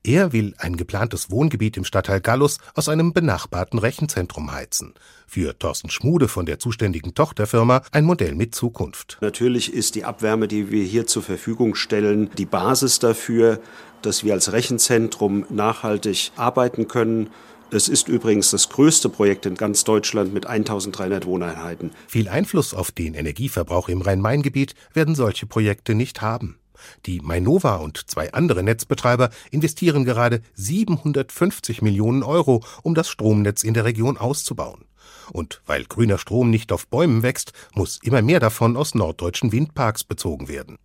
Er 0.03 0.33
will 0.33 0.53
ein 0.57 0.77
geplantes 0.77 1.31
Wohngebiet 1.31 1.77
im 1.77 1.83
Stadtteil 1.83 2.21
Gallus 2.21 2.57
aus 2.75 2.89
einem 2.89 3.13
benachbarten 3.13 3.79
Rechenzentrum 3.79 4.51
heizen. 4.51 4.93
Für 5.27 5.57
Thorsten 5.57 5.89
Schmude 5.89 6.27
von 6.27 6.45
der 6.45 6.59
zuständigen 6.59 7.13
Tochterfirma 7.13 7.81
ein 7.91 8.05
Modell 8.05 8.35
mit 8.35 8.55
Zukunft. 8.55 9.17
Natürlich 9.21 9.73
ist 9.73 9.95
die 9.95 10.05
Abwärme, 10.05 10.47
die 10.47 10.71
wir 10.71 10.83
hier 10.83 11.05
zur 11.05 11.23
Verfügung 11.23 11.75
stellen, 11.75 12.29
die 12.37 12.45
Basis 12.45 12.99
dafür, 12.99 13.59
dass 14.01 14.23
wir 14.23 14.33
als 14.33 14.51
Rechenzentrum 14.51 15.45
nachhaltig 15.49 16.31
arbeiten 16.35 16.87
können. 16.87 17.29
Es 17.69 17.89
ist 17.89 18.07
übrigens 18.07 18.51
das 18.51 18.69
größte 18.69 19.09
Projekt 19.09 19.45
in 19.45 19.55
ganz 19.55 19.83
Deutschland 19.83 20.33
mit 20.33 20.45
1300 20.45 21.25
Wohneinheiten. 21.25 21.91
Viel 22.07 22.29
Einfluss 22.29 22.73
auf 22.73 22.91
den 22.91 23.13
Energieverbrauch 23.13 23.89
im 23.89 24.01
Rhein-Main-Gebiet 24.01 24.73
werden 24.93 25.15
solche 25.15 25.47
Projekte 25.47 25.93
nicht 25.93 26.21
haben. 26.21 26.57
Die 27.05 27.19
Mainova 27.19 27.75
und 27.77 28.09
zwei 28.09 28.33
andere 28.33 28.63
Netzbetreiber 28.63 29.29
investieren 29.51 30.05
gerade 30.05 30.41
750 30.55 31.81
Millionen 31.81 32.23
Euro, 32.23 32.63
um 32.83 32.95
das 32.95 33.09
Stromnetz 33.09 33.63
in 33.63 33.73
der 33.73 33.85
Region 33.85 34.17
auszubauen. 34.17 34.85
Und 35.31 35.61
weil 35.65 35.85
grüner 35.85 36.17
Strom 36.17 36.49
nicht 36.49 36.71
auf 36.71 36.87
Bäumen 36.87 37.23
wächst, 37.23 37.53
muss 37.73 37.99
immer 38.01 38.21
mehr 38.21 38.39
davon 38.39 38.77
aus 38.77 38.95
norddeutschen 38.95 39.51
Windparks 39.51 40.03
bezogen 40.03 40.47
werden. 40.47 40.77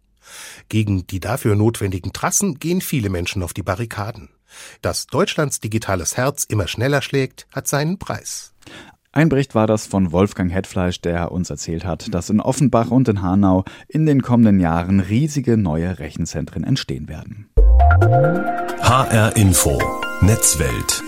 Gegen 0.69 1.07
die 1.07 1.21
dafür 1.21 1.57
notwendigen 1.57 2.13
Trassen 2.13 2.59
gehen 2.59 2.81
viele 2.81 3.11
Menschen 3.11 3.43
auf 3.43 3.53
die 3.53 3.63
Barrikaden. 3.63 4.31
Dass 4.81 5.07
Deutschlands 5.07 5.61
digitales 5.61 6.17
Herz 6.17 6.45
immer 6.45 6.69
schneller 6.69 7.03
schlägt, 7.03 7.47
hat 7.53 7.67
seinen 7.67 7.99
Preis. 7.99 8.55
Ein 9.15 9.29
Bericht 9.29 9.55
war 9.55 9.67
das 9.67 9.87
von 9.87 10.11
Wolfgang 10.11 10.51
Hetfleisch, 10.51 11.03
der 11.03 11.33
uns 11.33 11.51
erzählt 11.51 11.85
hat, 11.85 12.15
dass 12.15 12.31
in 12.31 12.41
Offenbach 12.41 12.91
und 12.91 13.09
in 13.09 13.21
Hanau 13.21 13.65
in 13.87 14.07
den 14.07 14.23
kommenden 14.23 14.59
Jahren 14.59 15.01
riesige 15.01 15.59
neue 15.59 15.99
Rechenzentren 15.99 16.65
entstehen 16.65 17.09
werden. 17.09 17.51
HR 18.81 19.37
Info 19.37 19.79
Netzwelt 20.23 21.03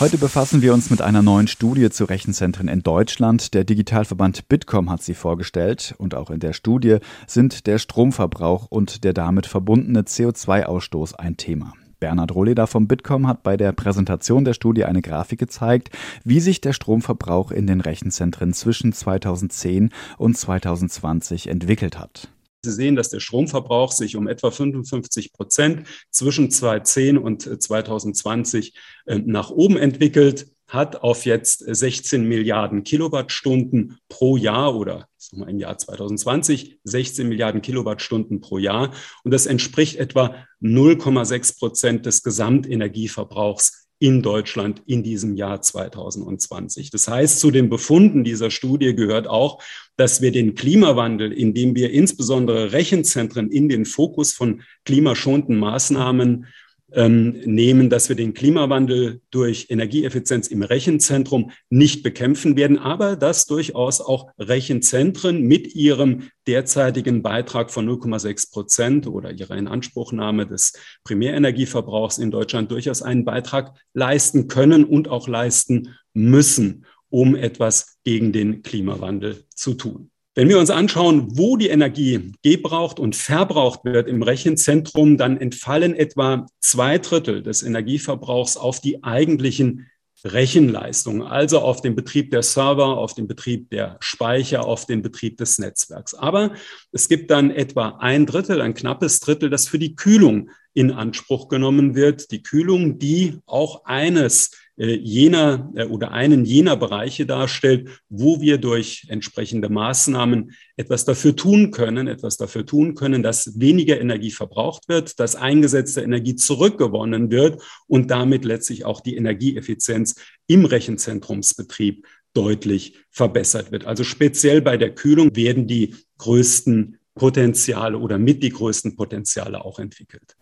Heute 0.00 0.18
befassen 0.18 0.60
wir 0.60 0.74
uns 0.74 0.90
mit 0.90 1.02
einer 1.02 1.22
neuen 1.22 1.46
Studie 1.46 1.90
zu 1.90 2.06
Rechenzentren 2.06 2.66
in 2.66 2.82
Deutschland. 2.82 3.54
Der 3.54 3.64
Digitalverband 3.64 4.48
Bitkom 4.48 4.90
hat 4.90 5.02
sie 5.02 5.14
vorgestellt 5.14 5.94
und 5.98 6.16
auch 6.16 6.30
in 6.30 6.40
der 6.40 6.54
Studie 6.54 6.98
sind 7.28 7.66
der 7.68 7.78
Stromverbrauch 7.78 8.66
und 8.70 9.04
der 9.04 9.12
damit 9.12 9.46
verbundene 9.46 10.00
CO2-Ausstoß 10.00 11.14
ein 11.14 11.36
Thema. 11.36 11.74
Bernhard 12.00 12.34
Rohleder 12.34 12.66
vom 12.66 12.88
Bitkom 12.88 13.26
hat 13.26 13.42
bei 13.42 13.56
der 13.56 13.72
Präsentation 13.72 14.44
der 14.44 14.54
Studie 14.54 14.84
eine 14.84 15.02
Grafik 15.02 15.38
gezeigt, 15.38 15.90
wie 16.24 16.40
sich 16.40 16.60
der 16.60 16.72
Stromverbrauch 16.72 17.50
in 17.50 17.66
den 17.66 17.80
Rechenzentren 17.80 18.54
zwischen 18.54 18.92
2010 18.92 19.90
und 20.18 20.36
2020 20.36 21.48
entwickelt 21.48 21.98
hat. 21.98 22.28
Sie 22.62 22.72
sehen, 22.72 22.96
dass 22.96 23.08
der 23.08 23.20
Stromverbrauch 23.20 23.92
sich 23.92 24.16
um 24.16 24.28
etwa 24.28 24.50
55 24.50 25.32
Prozent 25.32 25.86
zwischen 26.10 26.50
2010 26.50 27.16
und 27.16 27.62
2020 27.62 28.74
äh, 29.06 29.18
nach 29.18 29.50
oben 29.50 29.76
entwickelt 29.76 30.50
hat 30.70 31.02
auf 31.02 31.26
jetzt 31.26 31.64
16 31.66 32.26
Milliarden 32.26 32.84
Kilowattstunden 32.84 33.98
pro 34.08 34.36
Jahr 34.36 34.74
oder 34.74 35.08
im 35.32 35.58
Jahr 35.58 35.76
2020 35.76 36.78
16 36.84 37.28
Milliarden 37.28 37.60
Kilowattstunden 37.60 38.40
pro 38.40 38.58
Jahr. 38.58 38.92
Und 39.22 39.32
das 39.32 39.46
entspricht 39.46 39.96
etwa 39.96 40.34
0,6 40.62 41.58
Prozent 41.58 42.06
des 42.06 42.22
Gesamtenergieverbrauchs 42.22 43.88
in 43.98 44.22
Deutschland 44.22 44.82
in 44.86 45.02
diesem 45.02 45.36
Jahr 45.36 45.60
2020. 45.60 46.90
Das 46.90 47.06
heißt, 47.06 47.38
zu 47.38 47.50
den 47.50 47.68
Befunden 47.68 48.24
dieser 48.24 48.50
Studie 48.50 48.94
gehört 48.94 49.28
auch, 49.28 49.62
dass 49.96 50.22
wir 50.22 50.32
den 50.32 50.54
Klimawandel, 50.54 51.32
indem 51.32 51.74
wir 51.74 51.90
insbesondere 51.90 52.72
Rechenzentren 52.72 53.50
in 53.50 53.68
den 53.68 53.84
Fokus 53.84 54.32
von 54.32 54.62
klimaschonenden 54.86 55.58
Maßnahmen 55.58 56.46
ähm, 56.94 57.40
nehmen, 57.44 57.90
dass 57.90 58.08
wir 58.08 58.16
den 58.16 58.34
Klimawandel 58.34 59.20
durch 59.30 59.66
Energieeffizienz 59.70 60.48
im 60.48 60.62
Rechenzentrum 60.62 61.50
nicht 61.68 62.02
bekämpfen 62.02 62.56
werden, 62.56 62.78
aber 62.78 63.16
dass 63.16 63.46
durchaus 63.46 64.00
auch 64.00 64.30
Rechenzentren 64.38 65.42
mit 65.42 65.74
ihrem 65.74 66.30
derzeitigen 66.46 67.22
Beitrag 67.22 67.70
von 67.70 67.88
0,6 67.88 68.52
Prozent 68.52 69.06
oder 69.06 69.32
ihrer 69.32 69.56
Inanspruchnahme 69.56 70.46
des 70.46 70.72
Primärenergieverbrauchs 71.04 72.18
in 72.18 72.30
Deutschland 72.30 72.70
durchaus 72.70 73.02
einen 73.02 73.24
Beitrag 73.24 73.74
leisten 73.94 74.48
können 74.48 74.84
und 74.84 75.08
auch 75.08 75.28
leisten 75.28 75.94
müssen, 76.12 76.86
um 77.08 77.36
etwas 77.36 77.98
gegen 78.04 78.32
den 78.32 78.62
Klimawandel 78.62 79.44
zu 79.54 79.74
tun. 79.74 80.09
Wenn 80.36 80.48
wir 80.48 80.60
uns 80.60 80.70
anschauen, 80.70 81.36
wo 81.36 81.56
die 81.56 81.68
Energie 81.68 82.32
gebraucht 82.42 83.00
und 83.00 83.16
verbraucht 83.16 83.84
wird 83.84 84.06
im 84.06 84.22
Rechenzentrum, 84.22 85.16
dann 85.16 85.36
entfallen 85.36 85.94
etwa 85.94 86.46
zwei 86.60 86.98
Drittel 86.98 87.42
des 87.42 87.64
Energieverbrauchs 87.64 88.56
auf 88.56 88.80
die 88.80 89.02
eigentlichen 89.02 89.90
Rechenleistungen, 90.24 91.22
also 91.22 91.60
auf 91.60 91.80
den 91.80 91.96
Betrieb 91.96 92.30
der 92.30 92.42
Server, 92.42 92.98
auf 92.98 93.14
den 93.14 93.26
Betrieb 93.26 93.70
der 93.70 93.96
Speicher, 94.00 94.66
auf 94.66 94.86
den 94.86 95.02
Betrieb 95.02 95.38
des 95.38 95.58
Netzwerks. 95.58 96.14
Aber 96.14 96.52
es 96.92 97.08
gibt 97.08 97.30
dann 97.30 97.50
etwa 97.50 97.96
ein 97.98 98.26
Drittel, 98.26 98.60
ein 98.60 98.74
knappes 98.74 99.20
Drittel, 99.20 99.50
das 99.50 99.66
für 99.66 99.78
die 99.78 99.96
Kühlung 99.96 100.50
in 100.74 100.90
Anspruch 100.90 101.48
genommen 101.48 101.94
wird. 101.94 102.30
Die 102.30 102.42
Kühlung, 102.42 102.98
die 102.98 103.38
auch 103.46 103.84
eines 103.84 104.50
äh, 104.80 104.94
jener 104.94 105.70
äh, 105.74 105.84
oder 105.84 106.12
einen 106.12 106.46
jener 106.46 106.74
Bereiche 106.74 107.26
darstellt, 107.26 108.02
wo 108.08 108.40
wir 108.40 108.56
durch 108.56 109.04
entsprechende 109.08 109.68
Maßnahmen 109.68 110.52
etwas 110.76 111.04
dafür 111.04 111.36
tun 111.36 111.70
können, 111.70 112.06
etwas 112.06 112.38
dafür 112.38 112.64
tun 112.64 112.94
können, 112.94 113.22
dass 113.22 113.60
weniger 113.60 114.00
Energie 114.00 114.30
verbraucht 114.30 114.88
wird, 114.88 115.20
dass 115.20 115.36
eingesetzte 115.36 116.00
Energie 116.00 116.34
zurückgewonnen 116.34 117.30
wird 117.30 117.60
und 117.88 118.10
damit 118.10 118.46
letztlich 118.46 118.86
auch 118.86 119.02
die 119.02 119.16
Energieeffizienz 119.16 120.14
im 120.46 120.64
Rechenzentrumsbetrieb 120.64 122.06
deutlich 122.32 122.96
verbessert 123.10 123.72
wird. 123.72 123.84
Also 123.84 124.02
speziell 124.02 124.62
bei 124.62 124.78
der 124.78 124.94
Kühlung 124.94 125.36
werden 125.36 125.66
die 125.66 125.94
größten 126.16 126.99
Potenziale 127.14 127.98
oder 127.98 128.18
mit 128.18 128.42
die 128.42 128.50
größten 128.50 128.96
Potenziale 128.96 129.64
auch 129.64 129.78
entwickelt. 129.78 130.36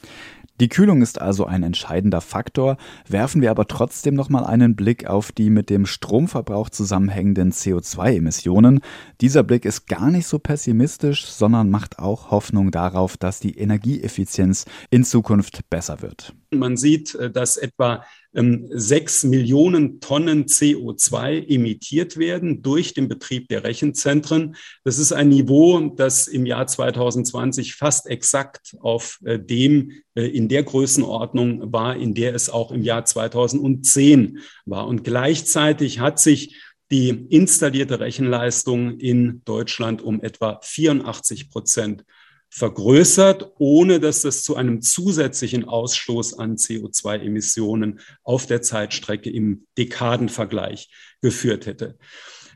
Die 0.61 0.69
Kühlung 0.69 1.03
ist 1.03 1.21
also 1.21 1.47
ein 1.47 1.63
entscheidender 1.63 2.21
Faktor, 2.21 2.79
werfen 3.07 3.43
wir 3.43 3.51
aber 3.51 3.69
trotzdem 3.69 4.15
noch 4.15 4.29
mal 4.29 4.45
einen 4.45 4.75
Blick 4.75 5.07
auf 5.07 5.31
die 5.31 5.51
mit 5.51 5.71
dem 5.71 5.87
Stromverbrauch 5.87 6.69
zusammenhängenden 6.69 7.53
CO2-Emissionen. 7.53 8.81
Dieser 9.21 9.45
Blick 9.45 9.65
ist 9.65 9.87
gar 9.87 10.11
nicht 10.11 10.27
so 10.27 10.41
pessimistisch, 10.41 11.27
sondern 11.27 11.71
macht 11.71 12.01
auch 12.01 12.33
Hoffnung 12.33 12.73
darauf, 12.73 13.17
dass 13.17 13.39
die 13.39 13.57
Energieeffizienz 13.57 14.65
in 14.91 15.05
Zukunft 15.05 15.71
besser 15.71 16.03
wird. 16.03 16.35
Man 16.51 16.77
sieht, 16.77 17.15
äh, 17.15 17.31
dass 17.31 17.57
etwa 17.57 18.05
sechs 18.33 19.25
Millionen 19.25 20.01
Tonnen 20.01 20.45
CO2 20.45 21.49
emittiert 21.49 22.19
werden 22.19 22.63
durch 22.63 22.93
den 22.93 23.09
Betrieb 23.09 23.49
der 23.49 23.65
Rechenzentren. 23.65 24.57
Das 24.85 24.99
ist 24.99 25.13
ein 25.13 25.31
Niveau, 25.31 25.81
das 25.97 26.29
im 26.29 26.45
Jahr 26.45 26.67
2020 26.67 27.75
fast 27.75 28.07
exakt 28.07 28.77
auf 28.81 29.19
äh, 29.25 29.39
dem 29.39 29.93
äh, 30.15 30.27
in 30.27 30.49
der 30.49 30.63
Größenordnung 30.63 31.73
war, 31.73 31.97
in 31.97 32.15
der 32.15 32.35
es 32.35 32.51
auch 32.51 32.71
im 32.71 32.83
Jahr 32.83 33.05
2010 33.05 34.41
war. 34.67 34.87
Und 34.87 35.05
gleichzeitig 35.05 36.01
hat 36.01 36.21
sich 36.21 36.55
die 36.91 37.09
installierte 37.09 38.01
Rechenleistung 38.01 38.99
in 38.99 39.43
Deutschland 39.45 40.03
um 40.03 40.21
etwa 40.21 40.61
84 40.63 41.51
Prozent 41.51 42.05
vergrößert, 42.51 43.53
ohne 43.59 44.01
dass 44.01 44.23
das 44.23 44.43
zu 44.43 44.57
einem 44.57 44.81
zusätzlichen 44.81 45.65
Ausstoß 45.65 46.39
an 46.39 46.57
CO2-Emissionen 46.57 48.01
auf 48.23 48.47
der 48.47 48.63
Zeitstrecke 48.63 49.31
im 49.31 49.67
Dekadenvergleich 49.77 50.91
geführt 51.21 51.67
hätte. 51.67 51.99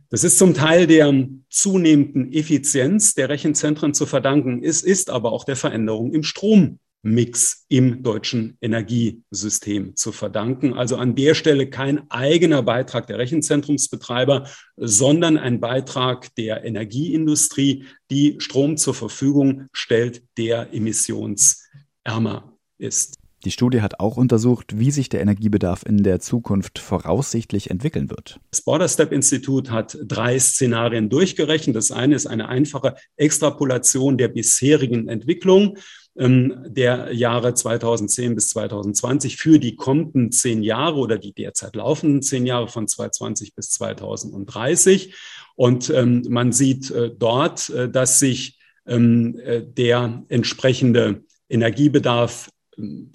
Das 0.09 0.25
ist 0.25 0.38
zum 0.38 0.53
Teil 0.55 0.87
der 0.87 1.11
zunehmenden 1.49 2.33
Effizienz 2.33 3.14
der 3.14 3.29
Rechenzentren 3.29 3.95
zu 3.95 4.05
verdanken. 4.05 4.62
Es 4.62 4.83
ist 4.83 5.09
aber 5.09 5.33
auch 5.33 5.45
der 5.45 5.57
Veränderung 5.57 6.12
im 6.12 6.23
Strom 6.23 6.79
Mix 7.03 7.65
im 7.69 8.03
deutschen 8.03 8.57
Energiesystem 8.61 9.97
zu 9.97 10.12
verdanken. 10.12 10.73
Also 10.75 10.97
an 10.97 11.17
der 11.17 11.35
Stelle 11.35 11.69
kein 11.69 12.09
eigener 12.11 12.62
Beitrag 12.62 13.09
der 13.09 13.19
Rechenzentrumsbetreiber, 13.19 14.47
sondern 14.77 15.37
ein 15.37 15.61
Beitrag 15.61 16.35
der 16.37 16.65
Energieindustrie, 16.65 17.85
die 18.11 18.37
Strom 18.38 18.77
zur 18.77 18.95
Verfügung 18.95 19.67
stellt, 19.73 20.23
der 20.38 20.73
emissionsärmer 20.73 22.57
ist. 22.79 23.17
Die 23.45 23.51
Studie 23.51 23.81
hat 23.81 23.99
auch 23.99 24.17
untersucht, 24.17 24.79
wie 24.79 24.93
sich 24.93 25.09
der 25.09 25.21
Energiebedarf 25.21 25.85
in 25.85 26.05
der 26.05 26.21
Zukunft 26.21 26.79
voraussichtlich 26.79 27.71
entwickeln 27.71 28.09
wird. 28.09 28.38
Das 28.53 28.62
Border 28.62 28.87
Step 28.87 29.11
Institut 29.11 29.73
hat 29.73 29.99
drei 30.05 30.38
Szenarien 30.38 31.09
durchgerechnet. 31.09 31.75
Das 31.75 31.91
eine 31.91 32.15
ist 32.15 32.27
eine 32.27 32.49
einfache 32.49 32.95
Extrapolation 33.17 34.17
der 34.17 34.29
bisherigen 34.29 35.09
Entwicklung 35.09 35.77
der 36.14 37.12
Jahre 37.14 37.55
2010 37.55 38.35
bis 38.35 38.51
2020 38.51 39.37
für 39.38 39.59
die 39.59 39.77
kommenden 39.77 40.31
zehn 40.31 40.62
Jahre 40.62 40.96
oder 40.96 41.16
die 41.16 41.33
derzeit 41.33 41.75
laufenden 41.75 42.20
zehn 42.20 42.44
Jahre 42.44 42.68
von 42.68 42.87
2020 42.87 43.55
bis 43.55 43.70
2030. 43.70 45.14
Und 45.57 45.90
ähm, 45.90 46.22
man 46.29 46.53
sieht 46.53 46.90
äh, 46.90 47.11
dort, 47.16 47.70
äh, 47.70 47.88
dass 47.88 48.18
sich 48.18 48.59
ähm, 48.87 49.38
äh, 49.38 49.62
der 49.62 50.25
entsprechende 50.29 51.25
Energiebedarf 51.48 52.51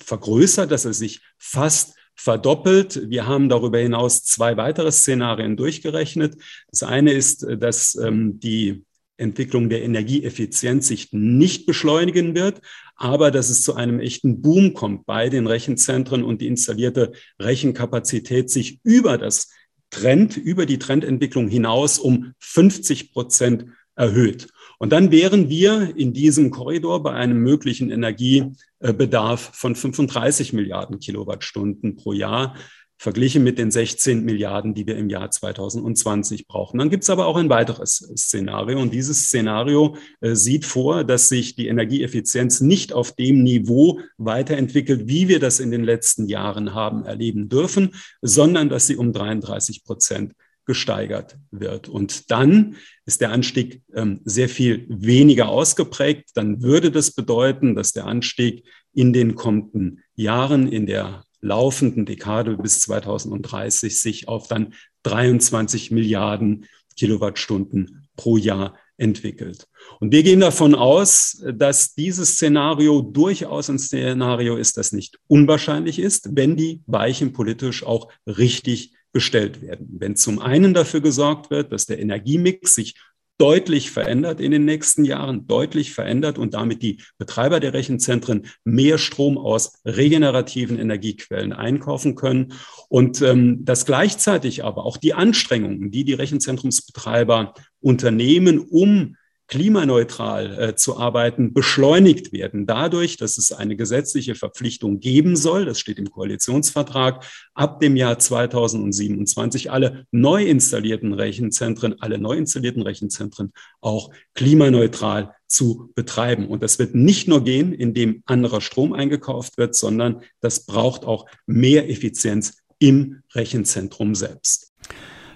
vergrößert, 0.03 0.71
dass 0.71 0.85
er 0.85 0.93
sich 0.93 1.21
fast 1.37 1.95
verdoppelt. 2.15 3.09
Wir 3.09 3.27
haben 3.27 3.49
darüber 3.49 3.79
hinaus 3.79 4.23
zwei 4.23 4.57
weitere 4.57 4.91
Szenarien 4.91 5.57
durchgerechnet. 5.57 6.35
Das 6.69 6.83
eine 6.83 7.11
ist, 7.13 7.45
dass 7.59 7.95
ähm, 7.95 8.39
die 8.39 8.85
Entwicklung 9.17 9.69
der 9.69 9.83
Energieeffizienz 9.83 10.87
sich 10.87 11.11
nicht 11.11 11.65
beschleunigen 11.65 12.35
wird, 12.35 12.61
aber 12.95 13.31
dass 13.31 13.49
es 13.49 13.63
zu 13.63 13.75
einem 13.75 13.99
echten 13.99 14.41
Boom 14.41 14.73
kommt 14.73 15.05
bei 15.05 15.29
den 15.29 15.47
Rechenzentren 15.47 16.23
und 16.23 16.41
die 16.41 16.47
installierte 16.47 17.11
Rechenkapazität 17.39 18.49
sich 18.49 18.79
über 18.83 19.17
das 19.17 19.49
Trend, 19.89 20.37
über 20.37 20.65
die 20.65 20.79
Trendentwicklung 20.79 21.47
hinaus 21.47 21.99
um 21.99 22.33
50 22.39 23.11
Prozent 23.13 23.65
erhöht. 23.95 24.47
Und 24.79 24.91
dann 24.91 25.11
wären 25.11 25.49
wir 25.49 25.95
in 25.95 26.13
diesem 26.13 26.51
Korridor 26.51 27.01
bei 27.01 27.13
einem 27.13 27.39
möglichen 27.39 27.89
Energiebedarf 27.89 29.51
von 29.53 29.75
35 29.75 30.53
Milliarden 30.53 30.99
Kilowattstunden 30.99 31.95
pro 31.95 32.13
Jahr 32.13 32.55
verglichen 32.97 33.43
mit 33.43 33.59
den 33.59 33.69
16 33.69 34.23
Milliarden, 34.23 34.73
die 34.73 34.87
wir 34.87 34.97
im 34.97 35.09
Jahr 35.09 35.29
2020 35.29 36.47
brauchen. 36.47 36.79
Dann 36.79 36.89
gibt 36.89 37.03
es 37.03 37.09
aber 37.09 37.27
auch 37.27 37.37
ein 37.37 37.49
weiteres 37.49 37.97
Szenario 38.17 38.79
und 38.79 38.91
dieses 38.91 39.25
Szenario 39.25 39.97
äh, 40.21 40.33
sieht 40.33 40.65
vor, 40.65 41.03
dass 41.03 41.29
sich 41.29 41.55
die 41.55 41.67
Energieeffizienz 41.67 42.61
nicht 42.61 42.93
auf 42.93 43.13
dem 43.13 43.43
Niveau 43.43 43.99
weiterentwickelt, 44.17 45.07
wie 45.07 45.27
wir 45.27 45.39
das 45.39 45.59
in 45.59 45.69
den 45.69 45.83
letzten 45.83 46.27
Jahren 46.27 46.73
haben 46.73 47.05
erleben 47.05 47.49
dürfen, 47.49 47.93
sondern 48.21 48.69
dass 48.69 48.87
sie 48.87 48.95
um 48.95 49.13
33 49.13 49.83
Prozent 49.83 50.33
gesteigert 50.65 51.37
wird. 51.49 51.87
Und 51.87 52.29
dann 52.29 52.75
ist 53.05 53.21
der 53.21 53.31
Anstieg 53.31 53.83
ähm, 53.95 54.21
sehr 54.25 54.49
viel 54.49 54.85
weniger 54.89 55.47
ausgeprägt. 55.49 56.31
Dann 56.35 56.61
würde 56.61 56.91
das 56.91 57.11
bedeuten, 57.11 57.73
dass 57.73 57.93
der 57.93 58.05
Anstieg 58.05 58.65
in 58.93 59.13
den 59.13 59.35
kommenden 59.35 60.03
Jahren 60.15 60.67
in 60.67 60.85
der 60.85 61.23
laufenden 61.41 62.05
Dekade 62.05 62.57
bis 62.57 62.81
2030 62.81 63.99
sich 63.99 64.27
auf 64.27 64.47
dann 64.47 64.73
23 65.03 65.91
Milliarden 65.91 66.65
Kilowattstunden 66.97 68.07
pro 68.15 68.37
Jahr 68.37 68.75
entwickelt. 68.97 69.67
Und 69.99 70.11
wir 70.11 70.23
gehen 70.23 70.39
davon 70.39 70.73
aus, 70.73 71.43
dass 71.53 71.93
dieses 71.93 72.33
Szenario 72.33 73.01
durchaus 73.01 73.69
ein 73.69 73.79
Szenario 73.79 74.57
ist, 74.57 74.77
das 74.77 74.91
nicht 74.91 75.19
unwahrscheinlich 75.27 75.99
ist, 75.99 76.35
wenn 76.35 76.55
die 76.55 76.81
Weichen 76.87 77.31
politisch 77.31 77.83
auch 77.83 78.11
richtig 78.25 78.93
gestellt 79.13 79.61
werden. 79.61 79.87
Wenn 79.99 80.15
zum 80.15 80.39
einen 80.39 80.73
dafür 80.73 81.01
gesorgt 81.01 81.49
wird, 81.49 81.71
dass 81.71 81.85
der 81.85 81.99
Energiemix 81.99 82.75
sich 82.75 82.95
deutlich 83.37 83.91
verändert 83.91 84.39
in 84.39 84.51
den 84.51 84.65
nächsten 84.65 85.05
Jahren, 85.05 85.47
deutlich 85.47 85.93
verändert 85.93 86.37
und 86.37 86.53
damit 86.53 86.81
die 86.81 87.01
Betreiber 87.17 87.59
der 87.59 87.73
Rechenzentren 87.73 88.47
mehr 88.63 88.97
Strom 88.97 89.37
aus 89.37 89.73
regenerativen 89.85 90.79
Energiequellen 90.79 91.53
einkaufen 91.53 92.15
können. 92.15 92.53
Und 92.89 93.21
ähm, 93.21 93.63
dass 93.65 93.85
gleichzeitig 93.85 94.63
aber 94.63 94.85
auch 94.85 94.97
die 94.97 95.13
Anstrengungen, 95.13 95.91
die 95.91 96.03
die 96.03 96.13
Rechenzentrumsbetreiber 96.13 97.53
unternehmen, 97.79 98.59
um 98.59 99.15
klimaneutral 99.47 100.59
äh, 100.59 100.75
zu 100.75 100.97
arbeiten, 100.97 101.53
beschleunigt 101.53 102.33
werden 102.33 102.65
dadurch, 102.65 103.17
dass 103.17 103.37
es 103.37 103.51
eine 103.51 103.75
gesetzliche 103.75 104.35
Verpflichtung 104.35 104.99
geben 104.99 105.35
soll, 105.35 105.65
das 105.65 105.79
steht 105.79 105.99
im 105.99 106.09
Koalitionsvertrag, 106.09 107.25
ab 107.53 107.79
dem 107.79 107.95
Jahr 107.95 108.19
2027 108.19 109.71
alle 109.71 110.05
neu 110.11 110.45
installierten 110.45 111.13
Rechenzentren, 111.13 111.95
alle 112.01 112.17
neu 112.17 112.35
installierten 112.37 112.81
Rechenzentren 112.81 113.53
auch 113.81 114.11
klimaneutral 114.33 115.33
zu 115.47 115.91
betreiben. 115.95 116.47
Und 116.47 116.61
das 116.61 116.77
wird 116.77 116.93
nicht 116.93 117.27
nur 117.27 117.43
gehen, 117.43 117.73
indem 117.73 118.21
anderer 118.25 118.61
Strom 118.61 118.93
eingekauft 118.93 119.57
wird, 119.57 119.75
sondern 119.75 120.21
das 120.41 120.65
braucht 120.65 121.05
auch 121.05 121.25
mehr 121.45 121.89
Effizienz 121.89 122.57
im 122.79 123.23
Rechenzentrum 123.33 124.13
selbst. 124.13 124.73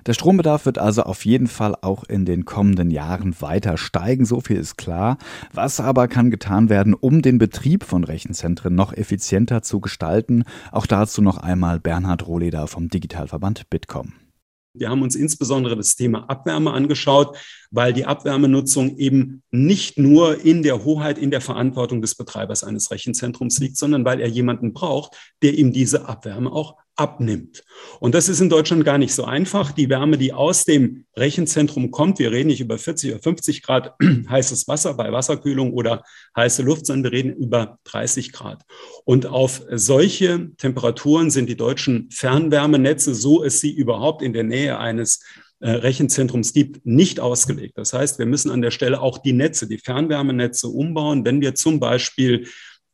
Der 0.08 0.14
Strombedarf 0.14 0.66
wird 0.66 0.80
also 0.80 1.04
auf 1.04 1.26
jeden 1.26 1.48
Fall 1.48 1.76
auch 1.82 2.04
in 2.04 2.26
den 2.26 2.46
kommenden 2.46 2.90
Jahren 2.90 3.40
weiter 3.40 3.78
steigen, 3.78 4.26
so 4.26 4.42
viel 4.42 4.58
ist 4.58 4.78
klar. 4.78 5.18
Was 5.54 5.80
aber 5.80 6.08
kann 6.08 6.32
getan 6.32 6.70
werden, 6.70 6.94
um 6.96 7.22
den 7.22 7.38
Betrieb 7.38 7.84
von 7.84 8.04
Rechenzentren 8.04 8.74
noch 8.74 8.94
effizienter 8.94 9.62
zu 9.62 9.80
gestalten? 9.80 10.44
Auch 10.72 10.88
dazu 10.88 11.22
noch 11.22 11.38
einmal 11.38 11.80
Bernhard 11.80 12.26
Rohleder 12.28 12.68
vom 12.68 12.90
Digitalverband 12.90 13.70
Bitkom. 13.70 14.14
Wir 14.74 14.90
haben 14.90 15.02
uns 15.02 15.16
insbesondere 15.16 15.76
das 15.76 15.98
Thema 15.98 16.30
Abwärme 16.30 16.72
angeschaut, 16.72 17.38
weil 17.72 17.92
die 17.92 18.06
Abwärmenutzung 18.06 18.98
eben 18.98 19.44
nicht 19.52 19.98
nur 19.98 20.44
in 20.46 20.64
der 20.64 20.86
Hoheit, 20.86 21.18
in 21.18 21.30
der 21.30 21.42
Verantwortung 21.42 22.02
des 22.02 22.16
Betreibers 22.16 22.64
eines 22.64 22.90
Rechenzentrums 22.90 23.60
liegt, 23.60 23.76
sondern 23.76 24.06
weil 24.06 24.22
er 24.22 24.30
jemanden 24.30 24.72
braucht, 24.72 25.18
der 25.42 25.56
ihm 25.56 25.74
diese 25.74 26.08
Abwärme 26.08 26.54
auch 26.54 26.78
abnimmt. 27.02 27.64
Und 28.00 28.14
das 28.14 28.30
ist 28.30 28.42
in 28.42 28.50
Deutschland 28.50 28.86
gar 28.86 29.00
nicht 29.00 29.16
so 29.16 29.26
einfach. 29.26 29.72
Die 29.72 29.90
Wärme, 29.90 30.20
die 30.20 30.34
aus 30.34 30.66
dem 30.66 31.06
Rechenzentrum 31.16 31.90
kommt, 31.90 32.20
wir 32.20 32.32
reden 32.32 32.50
nicht 32.50 32.62
über 32.62 32.78
40 32.78 33.14
oder 33.14 33.22
50 33.24 33.64
Grad 33.64 33.96
heißes 34.30 34.68
Wasser 34.68 34.94
bei 34.94 35.12
Wasserkühlung 35.12 35.74
oder 35.74 36.04
heiße 36.38 36.62
Luft, 36.62 36.86
sondern 36.86 37.12
wir 37.12 37.18
reden 37.18 37.34
über 37.34 37.80
30 37.86 38.32
Grad. 38.32 38.62
Und 39.04 39.26
auf 39.26 39.64
solche 39.72 40.52
Temperaturen 40.58 41.32
sind 41.32 41.50
die 41.50 41.58
deutschen 41.58 42.10
Fernwärmenetze, 42.12 43.16
so 43.16 43.44
es 43.44 43.60
sie 43.60 43.72
überhaupt 43.72 44.22
in 44.22 44.34
der 44.34 44.44
Nähe 44.44 44.78
eines 44.78 45.24
äh, 45.60 45.72
Rechenzentrums 45.72 46.54
gibt, 46.54 46.86
nicht 46.86 47.20
ausgelegt. 47.20 47.78
Das 47.78 47.94
heißt, 47.94 48.20
wir 48.20 48.28
müssen 48.28 48.52
an 48.52 48.62
der 48.62 48.72
Stelle 48.72 49.02
auch 49.02 49.18
die 49.18 49.34
Netze, 49.34 49.68
die 49.68 49.80
Fernwärmenetze 49.80 50.68
umbauen, 50.68 51.26
wenn 51.26 51.42
wir 51.42 51.56
zum 51.56 51.80
Beispiel 51.80 52.48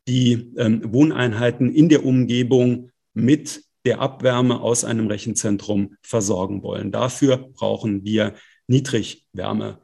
die 0.07 0.53
ähm, 0.57 0.81
Wohneinheiten 0.93 1.73
in 1.73 1.89
der 1.89 2.05
Umgebung 2.05 2.91
mit 3.13 3.63
der 3.85 4.01
Abwärme 4.01 4.59
aus 4.59 4.83
einem 4.83 5.07
Rechenzentrum 5.07 5.95
versorgen 6.01 6.63
wollen. 6.63 6.91
Dafür 6.91 7.37
brauchen 7.37 8.03
wir 8.03 8.33
Niedrigwärme. 8.67 9.79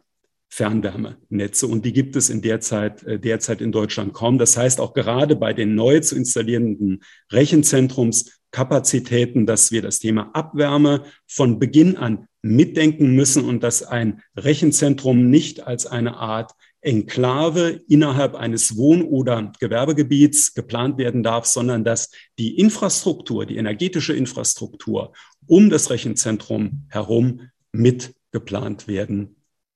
Fernwärmenetze 0.54 1.66
und 1.66 1.84
die 1.84 1.94
gibt 1.94 2.16
es 2.16 2.30
in 2.30 2.44
der 2.44 2.60
Zeit, 2.60 3.02
äh, 3.04 3.20
derzeit 3.20 3.60
in 3.60 3.72
Deutschland 3.72 4.14
kaum. 4.14 4.38
Das 4.38 4.56
heißt 4.56 4.80
auch 4.80 4.94
gerade 4.94 5.36
bei 5.36 5.52
den 5.52 5.74
neu 5.74 6.00
zu 6.00 6.16
installierenden 6.16 7.02
Rechenzentrumskapazitäten, 7.32 9.48
dass 9.48 9.72
wir 9.72 9.82
das 9.82 9.98
Thema 9.98 10.30
Abwärme 10.36 11.06
von 11.26 11.58
Beginn 11.58 11.98
an 11.98 12.28
mitdenken 12.44 13.16
müssen 13.16 13.46
und 13.46 13.64
dass 13.64 13.82
ein 13.82 14.22
Rechenzentrum 14.38 15.32
nicht 15.32 15.66
als 15.66 15.88
eine 15.88 16.18
Art 16.18 16.52
Enklave 16.84 17.82
innerhalb 17.88 18.36
eines 18.36 18.78
Wohn- 18.78 19.04
oder 19.04 19.52
Gewerbegebiets 19.60 20.54
geplant 20.54 20.98
werden 20.98 21.24
darf, 21.24 21.46
sondern 21.46 21.84
dass 21.84 22.12
die 22.38 22.58
Infrastruktur, 22.58 23.46
die 23.46 23.58
energetische 23.58 24.14
Infrastruktur 24.14 25.14
um 25.48 25.70
das 25.70 25.90
Rechenzentrum 25.90 26.86
herum 26.90 27.50
mitgeplant 27.72 28.88
werden 28.88 29.36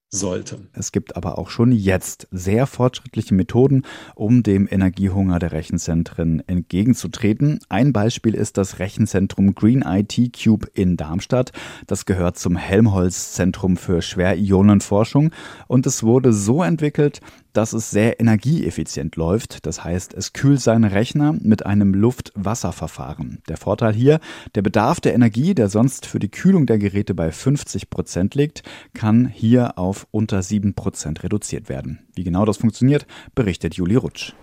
sollte. 0.10 0.60
Es 0.74 0.92
gibt 0.92 1.18
aber 1.18 1.38
auch 1.38 1.50
schon 1.50 1.72
jetzt 1.72 2.28
sehr 2.32 2.66
fortschrittliche 2.66 3.34
Methoden, 3.34 3.84
um 4.16 4.42
dem 4.42 4.68
Energiehunger 4.70 5.38
der 5.38 5.52
Rechenzentren 5.52 6.42
entgegenzutreten. 6.48 7.60
Ein 7.68 7.92
Beispiel 7.92 8.34
ist 8.34 8.58
das 8.58 8.80
Rechenzentrum 8.80 9.54
Green 9.54 9.82
IT 9.82 10.18
Cube 10.42 10.68
in 10.74 10.96
Darmstadt. 10.96 11.52
Das 11.88 12.06
gehört 12.06 12.38
zum 12.38 12.56
Helmholtz 12.56 13.34
Zentrum 13.34 13.76
für 13.76 14.02
Schwerionenforschung 14.02 15.32
und 15.68 15.86
es 15.86 16.04
wurde 16.04 16.32
so 16.32 16.64
entwickelt, 16.64 17.20
dass 17.58 17.74
es 17.74 17.90
sehr 17.90 18.20
energieeffizient 18.20 19.16
läuft. 19.16 19.66
Das 19.66 19.84
heißt, 19.84 20.14
es 20.14 20.32
kühlt 20.32 20.62
seine 20.62 20.92
Rechner 20.92 21.34
mit 21.34 21.66
einem 21.66 21.96
Luft-Wasser-Verfahren. 21.96 23.42
Der 23.50 23.58
Vorteil 23.58 23.96
hier, 23.96 24.20
der 24.54 24.62
Bedarf 24.62 25.00
der 25.00 25.16
Energie, 25.16 25.56
der 25.56 25.68
sonst 25.68 26.06
für 26.06 26.20
die 26.20 26.30
Kühlung 26.30 26.68
der 26.68 26.78
Geräte 26.78 27.16
bei 27.16 27.32
50 27.32 27.90
Prozent 27.90 28.36
liegt, 28.36 28.62
kann 28.94 29.28
hier 29.28 29.80
auf 29.80 30.06
unter 30.12 30.44
7 30.44 30.76
Prozent 30.76 31.24
reduziert 31.24 31.68
werden. 31.68 32.06
Wie 32.14 32.24
genau 32.24 32.46
das 32.46 32.58
funktioniert, 32.58 33.08
berichtet 33.34 33.74
Juli 33.74 33.96
Rutsch. 33.96 34.34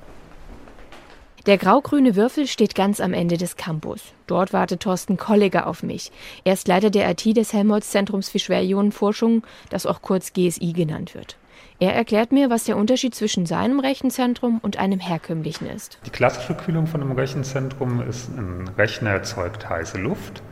Der 1.47 1.57
grau-grüne 1.57 2.17
Würfel 2.17 2.49
steht 2.49 2.75
ganz 2.75 2.99
am 2.99 3.13
Ende 3.13 3.37
des 3.37 3.55
Campus. 3.55 4.01
Dort 4.27 4.53
wartet 4.53 4.81
Thorsten 4.81 5.19
Kolliger 5.19 5.69
auf 5.69 5.85
mich. 5.85 6.11
Er 6.43 6.55
ist 6.55 6.67
Leiter 6.67 6.91
der 6.91 7.09
IT 7.09 7.37
des 7.37 7.53
Helmholtz-Zentrums 7.53 8.29
für 8.29 8.41
Schwerionenforschung, 8.41 9.45
das 9.71 9.87
auch 9.87 10.03
kurz 10.03 10.33
GSI 10.33 10.73
genannt 10.73 11.15
wird. 11.15 11.37
Er 11.81 11.93
erklärt 11.93 12.31
mir, 12.31 12.51
was 12.51 12.65
der 12.65 12.77
Unterschied 12.77 13.17
zwischen 13.17 13.47
seinem 13.47 13.81
Rechenzentrum 13.81 14.59
und 14.63 14.79
einem 14.79 15.01
herkömmlichen 15.01 15.69
ist. 15.69 15.99
Die 16.07 16.11
klassische 16.11 16.55
Kühlung 16.55 16.87
von 16.87 17.01
einem 17.03 17.13
Rechenzentrum 17.13 18.01
ist, 18.01 18.31
ein 18.37 18.71
Rechner 18.79 19.11
erzeugt 19.11 19.69
heiße 19.69 19.99
Luft 19.99 20.43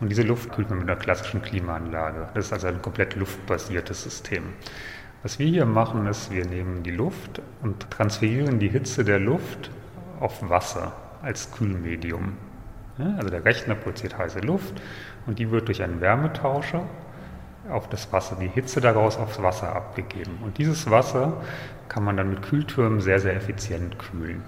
und 0.00 0.10
diese 0.10 0.22
Luft 0.22 0.52
kühlt 0.52 0.68
man 0.68 0.80
mit 0.80 0.90
einer 0.90 0.98
klassischen 0.98 1.40
Klimaanlage. 1.40 2.28
Das 2.34 2.46
ist 2.46 2.52
also 2.52 2.66
ein 2.66 2.82
komplett 2.82 3.16
luftbasiertes 3.16 4.02
System. 4.02 4.42
Was 5.22 5.38
wir 5.38 5.46
hier 5.46 5.64
machen, 5.64 6.06
ist, 6.06 6.30
wir 6.30 6.44
nehmen 6.44 6.82
die 6.82 6.90
Luft 6.90 7.40
und 7.62 7.90
transferieren 7.90 8.58
die 8.58 8.68
Hitze 8.68 9.02
der 9.02 9.18
Luft 9.18 9.70
auf 10.20 10.48
Wasser 10.48 10.92
als 11.22 11.50
Kühlmedium. 11.52 12.36
Also 12.98 13.28
der 13.28 13.44
Rechner 13.44 13.74
produziert 13.74 14.16
heiße 14.16 14.40
Luft 14.40 14.74
und 15.26 15.38
die 15.38 15.50
wird 15.50 15.68
durch 15.68 15.82
einen 15.82 16.00
Wärmetauscher 16.00 16.86
auf 17.70 17.88
das 17.88 18.12
Wasser, 18.12 18.36
die 18.40 18.48
Hitze 18.48 18.80
daraus 18.80 19.16
aufs 19.16 19.42
Wasser 19.42 19.74
abgegeben. 19.74 20.38
Und 20.42 20.58
dieses 20.58 20.90
Wasser 20.90 21.42
kann 21.88 22.04
man 22.04 22.16
dann 22.16 22.30
mit 22.30 22.42
Kühltürmen 22.42 23.00
sehr, 23.00 23.20
sehr 23.20 23.34
effizient 23.34 23.98
kühlen. 23.98 24.42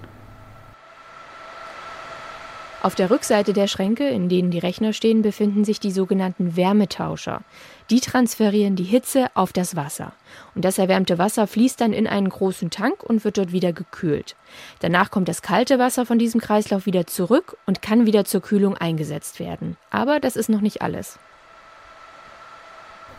Auf 2.81 2.95
der 2.95 3.11
Rückseite 3.11 3.51
der 3.51 3.67
Schränke, 3.67 4.07
in 4.07 4.29
denen 4.29 4.51
die 4.51 4.59
Rechner 4.59 4.93
stehen, 4.93 5.21
befinden 5.21 5.65
sich 5.65 5.81
die 5.81 5.91
sogenannten 5.91 6.55
Wärmetauscher. 6.55 7.41
Die 7.89 7.99
transferieren 7.99 8.77
die 8.77 8.83
Hitze 8.83 9.27
auf 9.33 9.51
das 9.51 9.75
Wasser. 9.75 10.13
Und 10.55 10.63
das 10.63 10.77
erwärmte 10.77 11.17
Wasser 11.17 11.45
fließt 11.45 11.81
dann 11.81 11.91
in 11.91 12.07
einen 12.07 12.29
großen 12.29 12.69
Tank 12.69 13.03
und 13.03 13.25
wird 13.25 13.37
dort 13.37 13.51
wieder 13.51 13.73
gekühlt. 13.73 14.37
Danach 14.79 15.11
kommt 15.11 15.27
das 15.27 15.41
kalte 15.41 15.77
Wasser 15.77 16.05
von 16.05 16.19
diesem 16.19 16.39
Kreislauf 16.39 16.85
wieder 16.85 17.05
zurück 17.05 17.57
und 17.65 17.81
kann 17.81 18.05
wieder 18.05 18.23
zur 18.23 18.41
Kühlung 18.41 18.77
eingesetzt 18.77 19.41
werden. 19.41 19.75
Aber 19.89 20.21
das 20.21 20.37
ist 20.37 20.47
noch 20.47 20.61
nicht 20.61 20.81
alles. 20.81 21.19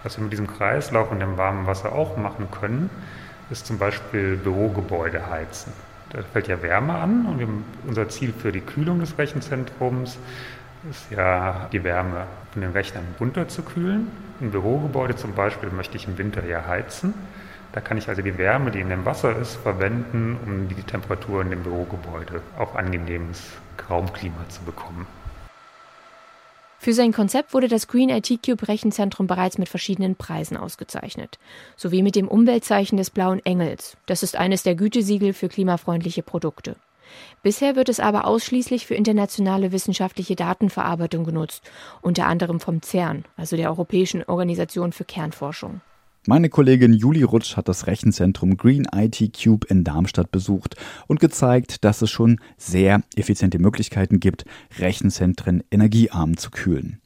Was 0.02 0.16
wir 0.16 0.24
mit 0.24 0.32
diesem 0.32 0.46
Kreislauf 0.46 1.10
und 1.10 1.20
dem 1.20 1.36
warmen 1.36 1.66
Wasser 1.66 1.92
auch 1.92 2.16
machen 2.16 2.48
können, 2.50 2.90
ist 3.50 3.66
zum 3.66 3.78
Beispiel 3.78 4.36
Bürogebäude 4.36 5.28
heizen. 5.28 5.72
Da 6.10 6.22
fällt 6.22 6.48
ja 6.48 6.62
Wärme 6.62 6.94
an 6.94 7.26
und 7.26 7.38
wir, 7.38 7.48
unser 7.86 8.08
Ziel 8.08 8.32
für 8.32 8.50
die 8.50 8.60
Kühlung 8.60 9.00
des 9.00 9.18
Rechenzentrums 9.18 10.18
ist 10.90 11.10
ja, 11.10 11.68
die 11.72 11.84
Wärme 11.84 12.26
von 12.52 12.62
den 12.62 12.72
Rechnern 12.72 13.04
runterzukühlen. 13.20 14.08
Ein 14.40 14.50
Bürogebäude 14.50 15.14
zum 15.14 15.34
Beispiel 15.34 15.70
möchte 15.70 15.96
ich 15.96 16.08
im 16.08 16.16
Winter 16.16 16.44
ja 16.44 16.66
heizen. 16.66 17.12
Da 17.72 17.80
kann 17.80 17.98
ich 17.98 18.08
also 18.08 18.22
die 18.22 18.38
Wärme, 18.38 18.70
die 18.70 18.80
in 18.80 18.88
dem 18.88 19.04
Wasser 19.04 19.36
ist, 19.36 19.56
verwenden, 19.56 20.38
um 20.44 20.68
die 20.68 20.82
Temperatur 20.82 21.42
in 21.42 21.50
dem 21.50 21.62
Bürogebäude 21.62 22.40
auf 22.58 22.74
angenehmes 22.74 23.50
Raumklima 23.88 24.48
zu 24.48 24.62
bekommen. 24.62 25.06
Für 26.82 26.94
sein 26.94 27.12
Konzept 27.12 27.52
wurde 27.52 27.68
das 27.68 27.88
Green 27.88 28.08
IT 28.08 28.42
Cube 28.42 28.66
Rechenzentrum 28.66 29.26
bereits 29.26 29.58
mit 29.58 29.68
verschiedenen 29.68 30.16
Preisen 30.16 30.56
ausgezeichnet, 30.56 31.38
sowie 31.76 32.02
mit 32.02 32.16
dem 32.16 32.26
Umweltzeichen 32.26 32.96
des 32.96 33.10
blauen 33.10 33.44
Engels. 33.44 33.98
Das 34.06 34.22
ist 34.22 34.34
eines 34.34 34.62
der 34.62 34.76
Gütesiegel 34.76 35.34
für 35.34 35.50
klimafreundliche 35.50 36.22
Produkte. 36.22 36.76
Bisher 37.42 37.76
wird 37.76 37.90
es 37.90 38.00
aber 38.00 38.24
ausschließlich 38.24 38.86
für 38.86 38.94
internationale 38.94 39.72
wissenschaftliche 39.72 40.36
Datenverarbeitung 40.36 41.24
genutzt, 41.24 41.70
unter 42.00 42.26
anderem 42.26 42.60
vom 42.60 42.80
CERN, 42.80 43.26
also 43.36 43.58
der 43.58 43.68
Europäischen 43.68 44.24
Organisation 44.24 44.92
für 44.92 45.04
Kernforschung. 45.04 45.82
Meine 46.26 46.50
Kollegin 46.50 46.92
Juli 46.92 47.22
Rutsch 47.22 47.56
hat 47.56 47.66
das 47.66 47.86
Rechenzentrum 47.86 48.58
Green 48.58 48.86
IT 48.94 49.32
Cube 49.42 49.66
in 49.70 49.84
Darmstadt 49.84 50.30
besucht 50.30 50.76
und 51.06 51.18
gezeigt, 51.18 51.82
dass 51.82 52.02
es 52.02 52.10
schon 52.10 52.40
sehr 52.58 53.00
effiziente 53.16 53.58
Möglichkeiten 53.58 54.20
gibt, 54.20 54.44
Rechenzentren 54.78 55.62
energiearm 55.70 56.36
zu 56.36 56.50
kühlen. 56.50 57.00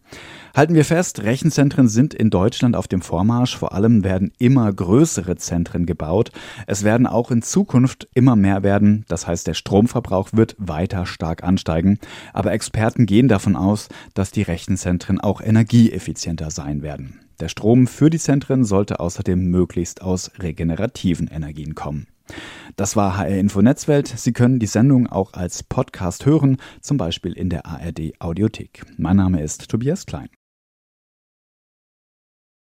Halten 0.53 0.75
wir 0.75 0.85
fest, 0.85 1.23
Rechenzentren 1.23 1.87
sind 1.87 2.13
in 2.13 2.31
Deutschland 2.31 2.75
auf 2.75 2.89
dem 2.89 3.03
Vormarsch. 3.03 3.57
Vor 3.57 3.73
allem 3.73 4.03
werden 4.03 4.33
immer 4.39 4.73
größere 4.73 5.37
Zentren 5.37 5.87
gebaut. 5.87 6.33
Es 6.67 6.83
werden 6.83 7.07
auch 7.07 7.31
in 7.31 7.43
Zukunft 7.43 8.09
immer 8.15 8.35
mehr 8.35 8.65
werden. 8.65 9.05
Das 9.07 9.29
heißt, 9.29 9.47
der 9.47 9.55
Stromverbrauch 9.55 10.31
wird 10.33 10.57
weiter 10.59 11.07
stark 11.07 11.45
ansteigen. 11.45 12.01
Aber 12.33 12.51
Experten 12.51 13.07
gehen 13.07 13.29
davon 13.29 13.55
aus, 13.55 13.89
dass 14.15 14.33
die 14.33 14.43
Rechenzentren 14.43 15.21
auch 15.21 15.41
energieeffizienter 15.41 16.51
sein 16.51 16.83
werden. 16.83 17.24
Der 17.41 17.49
Strom 17.49 17.87
für 17.87 18.11
die 18.11 18.19
Zentren 18.19 18.65
sollte 18.65 19.01
außerdem 19.01 19.51
möglichst 19.51 20.03
aus 20.03 20.31
regenerativen 20.39 21.29
Energien 21.29 21.75
kommen. 21.75 22.07
Das 22.77 22.97
war 22.97 23.17
HR 23.17 23.39
Info 23.39 23.61
Netzwelt. 23.61 24.09
Sie 24.09 24.33
können 24.33 24.59
die 24.59 24.67
Sendung 24.67 25.07
auch 25.07 25.35
als 25.35 25.63
Podcast 25.63 26.27
hören, 26.27 26.57
zum 26.81 26.97
Beispiel 26.97 27.33
in 27.33 27.51
der 27.51 27.67
ARD 27.67 28.13
Audiothek. 28.19 28.85
Mein 28.97 29.17
Name 29.17 29.43
ist 29.43 29.69
Tobias 29.69 30.07
Klein. 30.07 30.29